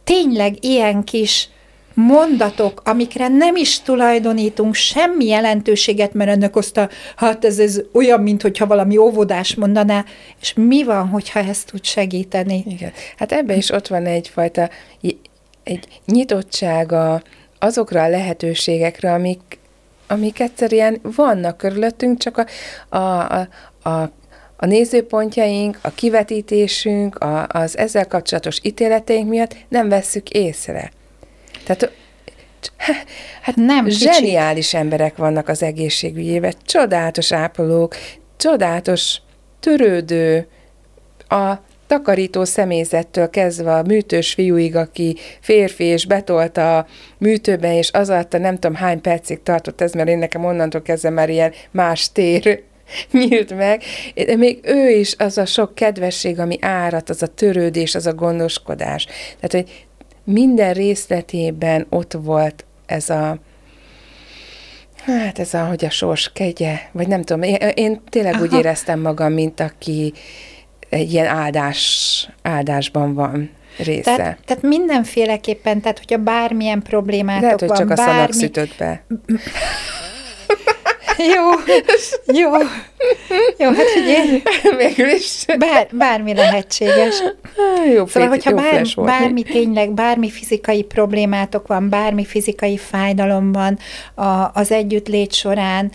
tényleg 0.04 0.64
ilyen 0.64 1.04
kis 1.04 1.48
mondatok, 2.06 2.82
amikre 2.84 3.28
nem 3.28 3.56
is 3.56 3.80
tulajdonítunk 3.80 4.74
semmi 4.74 5.26
jelentőséget, 5.26 6.14
mert 6.14 6.30
ennek 6.30 6.56
oszta, 6.56 6.88
hát 7.16 7.44
ez, 7.44 7.58
ez 7.58 7.80
olyan, 7.92 8.20
mintha 8.20 8.66
valami 8.66 8.96
óvodás 8.96 9.54
mondaná, 9.54 10.04
és 10.40 10.52
mi 10.56 10.84
van, 10.84 11.08
hogyha 11.08 11.40
ezt 11.40 11.66
tud 11.66 11.84
segíteni? 11.84 12.64
Igen. 12.66 12.92
Hát 13.16 13.32
ebben 13.32 13.56
is 13.56 13.70
ott 13.70 13.86
van 13.86 14.06
egyfajta 14.06 14.70
egy 15.62 15.88
nyitottsága 16.06 17.22
azokra 17.58 18.02
a 18.02 18.08
lehetőségekre, 18.08 19.12
amik, 19.12 19.58
amik 20.06 20.40
egyszerűen 20.40 21.00
vannak 21.02 21.56
körülöttünk, 21.56 22.18
csak 22.18 22.38
a, 22.38 22.46
a, 22.96 23.30
a, 23.82 23.88
a 23.88 24.10
a 24.60 24.66
nézőpontjaink, 24.66 25.78
a 25.82 25.90
kivetítésünk, 25.90 27.18
a, 27.18 27.46
az 27.48 27.78
ezzel 27.78 28.06
kapcsolatos 28.06 28.58
ítéleteink 28.62 29.28
miatt 29.28 29.56
nem 29.68 29.88
vesszük 29.88 30.30
észre. 30.30 30.90
Tehát 31.68 31.92
Hát 33.42 33.56
nem 33.56 33.88
zseniális 33.88 34.64
kicsit. 34.64 34.80
emberek 34.80 35.16
vannak 35.16 35.48
az 35.48 35.62
egészségügyében, 35.62 36.54
csodálatos 36.64 37.32
ápolók, 37.32 37.96
csodálatos 38.36 39.16
törődő, 39.60 40.48
a 41.28 41.54
takarító 41.86 42.44
személyzettől 42.44 43.30
kezdve 43.30 43.74
a 43.74 43.82
műtős 43.82 44.32
fiúig, 44.32 44.76
aki 44.76 45.16
férfi, 45.40 45.84
és 45.84 46.06
betolta 46.06 46.78
a 46.78 46.86
műtőben, 47.18 47.72
és 47.72 47.90
az 47.92 48.10
alatt 48.10 48.38
nem 48.38 48.54
tudom 48.54 48.76
hány 48.76 49.00
percig 49.00 49.42
tartott 49.42 49.80
ez, 49.80 49.92
mert 49.92 50.08
én 50.08 50.18
nekem 50.18 50.44
onnantól 50.44 50.82
kezdve 50.82 51.10
már 51.10 51.28
ilyen 51.28 51.52
más 51.70 52.12
tér 52.12 52.62
nyílt 53.12 53.56
meg, 53.56 53.82
de 54.14 54.36
még 54.36 54.58
ő 54.62 54.90
is 54.90 55.14
az 55.18 55.38
a 55.38 55.46
sok 55.46 55.74
kedvesség, 55.74 56.38
ami 56.38 56.58
árat, 56.60 57.10
az 57.10 57.22
a 57.22 57.26
törődés, 57.26 57.94
az 57.94 58.06
a 58.06 58.14
gondoskodás. 58.14 59.04
Tehát, 59.40 59.52
hogy 59.52 59.87
minden 60.32 60.72
részletében 60.72 61.86
ott 61.90 62.12
volt 62.12 62.64
ez 62.86 63.10
a 63.10 63.38
Hát 65.04 65.38
ez 65.38 65.54
a, 65.54 65.64
hogy 65.64 65.84
a 65.84 65.90
sors 65.90 66.30
kegye, 66.32 66.78
vagy 66.92 67.08
nem 67.08 67.22
tudom, 67.22 67.42
én, 67.42 67.54
én 67.74 68.00
tényleg 68.08 68.34
Aha. 68.34 68.42
úgy 68.42 68.52
éreztem 68.52 69.00
magam, 69.00 69.32
mint 69.32 69.60
aki 69.60 70.12
egy 70.88 71.12
ilyen 71.12 71.26
áldás, 71.26 72.28
áldásban 72.42 73.14
van 73.14 73.50
része. 73.78 74.16
Tehát, 74.16 74.38
tehát 74.44 74.62
mindenféleképpen, 74.62 75.80
tehát 75.80 75.98
hogyha 75.98 76.16
bármilyen 76.16 76.82
problémátok 76.82 77.42
Lehet, 77.42 77.60
hogy 77.60 77.68
van, 77.68 77.78
csak 77.78 77.90
a 77.90 77.94
bármi... 77.94 78.12
szanak 78.12 78.32
szütött 78.32 78.74
be. 78.78 79.04
jó, 81.18 81.74
jó, 82.40 82.50
jó, 83.58 83.70
hát 83.70 83.88
figyelj. 83.88 84.42
Végül 84.76 85.08
is. 85.08 85.44
Bár, 85.58 85.88
bármi 85.92 86.34
lehetséges. 86.34 87.22
Jó, 87.94 88.06
szóval, 88.06 88.28
hogyha 88.28 88.50
jó 88.50 88.56
bár, 88.56 88.86
bármi 88.96 89.42
tényleg, 89.42 89.90
bármi 89.90 90.30
fizikai 90.30 90.82
problémátok 90.82 91.66
van, 91.66 91.88
bármi 91.88 92.24
fizikai 92.24 92.76
fájdalom 92.76 93.52
van 93.52 93.78
a, 94.14 94.50
az 94.54 94.70
együttlét 94.70 95.32
során, 95.32 95.92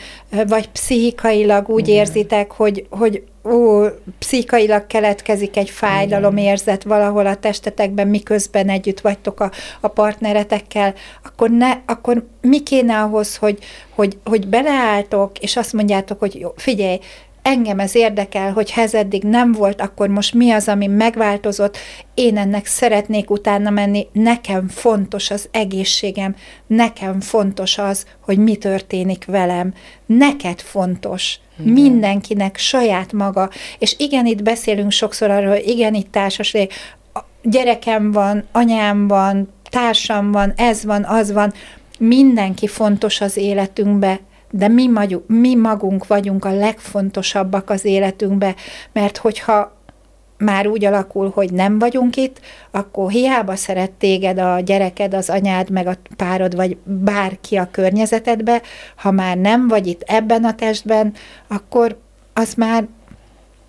vagy 0.48 0.70
pszichikailag 0.70 1.70
úgy 1.70 1.88
Igen. 1.88 2.00
érzitek, 2.00 2.52
hogy, 2.52 2.86
hogy 2.90 3.24
ó, 3.44 3.86
pszichailag 4.20 4.88
keletkezik 4.88 5.58
egy 5.58 5.70
fájdalomérzet 5.70 6.84
valahol 6.84 7.26
a 7.26 7.36
testetekben, 7.36 8.08
miközben 8.08 8.70
együtt 8.70 9.00
vagytok 9.00 9.40
a, 9.40 9.52
a 9.82 9.88
partneretekkel, 9.88 10.94
akkor, 11.24 11.50
ne, 11.50 11.72
akkor 11.86 12.26
mi 12.42 12.64
kéne 12.64 13.00
ahhoz, 13.00 13.36
hogy, 13.36 13.58
hogy, 13.90 14.18
hogy 14.24 14.48
beleálltok, 14.48 15.40
és 15.40 15.56
azt 15.56 15.74
mondjátok, 15.74 16.20
hogy 16.20 16.40
jó, 16.40 16.54
figyelj, 16.56 17.00
engem 17.44 17.80
ez 17.80 17.96
érdekel, 17.96 18.52
hogy 18.52 18.74
ez 18.76 18.94
eddig 18.94 19.24
nem 19.24 19.52
volt, 19.52 19.82
akkor 19.82 20.08
most 20.08 20.34
mi 20.34 20.52
az, 20.52 20.68
ami 20.68 20.88
megváltozott, 20.88 21.78
én 22.14 22.38
ennek 22.38 22.66
szeretnék 22.66 23.30
utána 23.30 23.70
menni, 23.70 24.08
nekem 24.12 24.68
fontos 24.68 25.32
az 25.32 25.50
egészségem, 25.52 26.36
nekem 26.68 27.20
fontos 27.20 27.78
az, 27.78 28.06
hogy 28.20 28.38
mi 28.38 28.56
történik 28.56 29.26
velem, 29.26 29.74
neked 30.06 30.60
fontos, 30.60 31.40
igen. 31.60 31.74
mindenkinek 31.74 32.58
saját 32.58 33.14
maga, 33.14 33.50
és 33.80 33.96
igen, 33.98 34.26
itt 34.26 34.44
beszélünk 34.44 34.92
sokszor 34.92 35.30
arról, 35.30 35.50
hogy 35.50 35.68
igen, 35.68 35.94
itt 35.94 36.12
társasság, 36.12 36.70
gyerekem 37.44 38.12
van, 38.12 38.44
anyám 38.52 39.08
van, 39.08 39.54
társam 39.70 40.32
van, 40.32 40.54
ez 40.56 40.86
van, 40.86 41.04
az 41.04 41.32
van, 41.32 41.54
mindenki 42.00 42.68
fontos 42.68 43.22
az 43.22 43.38
életünkbe, 43.38 44.20
de 44.56 44.68
mi, 44.68 44.88
magyunk, 44.88 45.28
mi 45.28 45.56
magunk 45.56 46.08
vagyunk 46.08 46.46
a 46.46 46.54
legfontosabbak 46.56 47.70
az 47.70 47.86
életünkbe, 47.86 48.56
mert 48.92 49.18
hogyha 49.18 49.76
már 50.38 50.68
úgy 50.68 50.86
alakul, 50.86 51.32
hogy 51.34 51.54
nem 51.54 51.80
vagyunk 51.80 52.16
itt, 52.16 52.40
akkor 52.72 53.12
hiába 53.12 53.56
szeret 53.56 53.92
téged 53.92 54.40
a 54.40 54.60
gyereked, 54.60 55.14
az 55.14 55.30
anyád, 55.30 55.70
meg 55.70 55.88
a 55.88 55.98
párod, 56.16 56.56
vagy 56.56 56.78
bárki 56.84 57.56
a 57.56 57.68
környezetedbe, 57.72 58.62
ha 58.96 59.12
már 59.12 59.38
nem 59.38 59.68
vagy 59.68 59.88
itt 59.88 60.02
ebben 60.02 60.44
a 60.44 60.56
testben, 60.56 61.14
akkor 61.48 61.98
az 62.34 62.54
már 62.54 62.88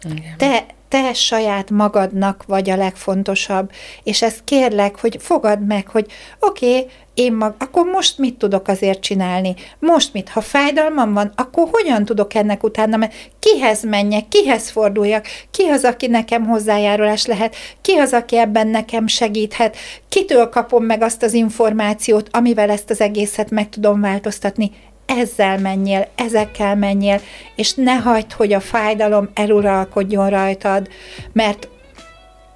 Igen. 0.03 0.37
te 0.37 0.67
te 0.95 1.13
saját 1.13 1.71
magadnak 1.71 2.45
vagy 2.47 2.71
a 2.71 2.77
legfontosabb, 2.77 3.71
és 4.03 4.23
ezt 4.23 4.45
kérlek, 4.45 5.01
hogy 5.01 5.17
fogad 5.21 5.67
meg, 5.67 5.89
hogy 5.89 6.07
oké, 6.41 6.79
okay, 6.79 6.91
én 7.15 7.33
mag, 7.33 7.55
akkor 7.59 7.85
most 7.85 8.19
mit 8.19 8.39
tudok 8.39 8.69
azért 8.69 9.01
csinálni? 9.01 9.55
Most 9.79 10.13
mit? 10.13 10.29
Ha 10.29 10.41
fájdalmam 10.41 11.13
van, 11.13 11.33
akkor 11.37 11.69
hogyan 11.71 12.05
tudok 12.05 12.35
ennek 12.35 12.63
utána 12.63 12.97
menni? 12.97 13.13
Kihez 13.39 13.83
menjek? 13.83 14.29
Kihez 14.29 14.71
forduljak? 14.71 15.27
Ki 15.51 15.63
az, 15.63 15.85
aki 15.85 16.07
nekem 16.07 16.47
hozzájárulás 16.47 17.27
lehet? 17.27 17.57
Ki 17.81 17.93
az, 17.93 18.13
aki 18.13 18.39
ebben 18.39 18.67
nekem 18.67 19.07
segíthet? 19.07 19.77
Kitől 20.09 20.49
kapom 20.49 20.85
meg 20.85 21.03
azt 21.03 21.23
az 21.23 21.33
információt, 21.33 22.29
amivel 22.33 22.71
ezt 22.71 22.91
az 22.91 23.01
egészet 23.01 23.51
meg 23.51 23.69
tudom 23.69 24.01
változtatni? 24.01 24.71
Ezzel 25.07 25.59
menjél, 25.59 26.09
ezekkel 26.15 26.77
menjél, 26.77 27.21
és 27.57 27.75
ne 27.75 27.95
hagyd, 27.95 28.33
hogy 28.33 28.53
a 28.53 28.61
fájdalom 28.61 29.29
eluralkodjon 29.35 30.31
rajtad, 30.31 30.89
mert 31.33 31.69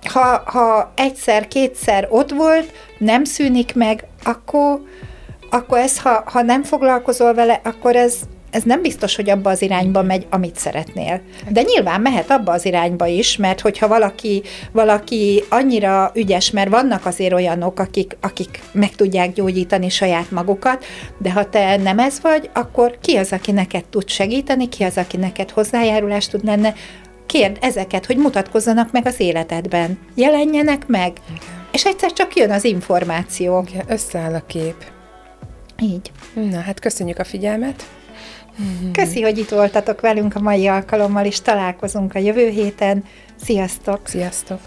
ha, 0.05 0.43
ha 0.47 0.93
egyszer, 0.97 1.49
kétszer 1.49 2.07
ott 2.11 2.31
volt, 2.31 2.73
nem 2.99 3.25
szűnik 3.25 3.75
meg, 3.75 4.05
akkor, 4.25 4.81
akkor 5.51 5.79
ez, 5.79 6.01
ha, 6.01 6.23
ha 6.27 6.43
nem 6.43 6.63
foglalkozol 6.63 7.35
vele, 7.35 7.61
akkor 7.65 7.97
ez, 7.97 8.15
ez 8.59 8.65
nem 8.65 8.83
biztos, 8.83 9.17
hogy 9.17 9.31
abba 9.31 9.51
az 9.51 9.63
irányba 9.63 10.03
megy, 10.03 10.27
amit 10.31 10.57
szeretnél. 10.57 11.21
De 11.49 11.63
nyilván 11.63 12.01
mehet 12.01 12.31
abba 12.31 12.53
az 12.53 12.65
irányba 12.65 13.07
is, 13.07 13.37
mert 13.37 13.61
hogyha 13.61 13.89
valaki, 13.89 14.43
valaki 14.73 15.43
annyira 15.49 16.11
ügyes, 16.15 16.51
mert 16.51 16.71
vannak 16.71 17.07
azért 17.07 17.33
olyanok, 17.33 17.79
akik, 17.79 18.17
akik 18.21 18.61
meg 18.73 18.91
tudják 18.91 19.33
gyógyítani 19.33 19.89
saját 19.89 20.31
magukat, 20.31 20.85
de 21.19 21.33
ha 21.33 21.49
te 21.49 21.77
nem 21.77 21.99
ez 21.99 22.21
vagy, 22.21 22.51
akkor 22.55 22.99
ki 23.03 23.17
az, 23.17 23.33
aki 23.33 23.53
neked 23.53 23.85
tud 23.85 24.09
segíteni, 24.09 24.69
ki 24.69 24.85
az, 24.85 24.97
aki 24.97 25.17
neked 25.17 25.51
hozzájárulást 25.51 26.31
tud 26.31 26.45
lenne, 26.45 26.75
kérd 27.27 27.57
ezeket, 27.61 28.07
hogy 28.07 28.17
mutatkozzanak 28.17 28.93
meg 28.93 29.07
az 29.07 29.21
életedben. 29.21 29.99
Jelenjenek 30.15 30.87
meg. 30.87 31.13
És 31.73 31.85
egyszer 31.85 32.13
csak 32.13 32.37
jön 32.37 32.51
az 32.51 32.65
információ. 32.65 33.65
Igen, 33.69 33.85
összeáll 33.89 34.35
a 34.35 34.43
kép. 34.47 34.85
Így. 35.83 36.11
Na, 36.35 36.61
hát 36.61 36.81
köszönjük 36.81 37.19
a 37.19 37.25
figyelmet. 37.25 37.87
Köszi, 38.93 39.23
hogy 39.23 39.39
itt 39.39 39.49
voltatok 39.49 40.01
velünk 40.01 40.35
a 40.35 40.41
mai 40.41 40.67
alkalommal, 40.67 41.25
és 41.25 41.41
találkozunk 41.41 42.15
a 42.15 42.19
jövő 42.19 42.49
héten. 42.49 43.05
Sziasztok! 43.37 44.01
Sziasztok! 44.05 44.61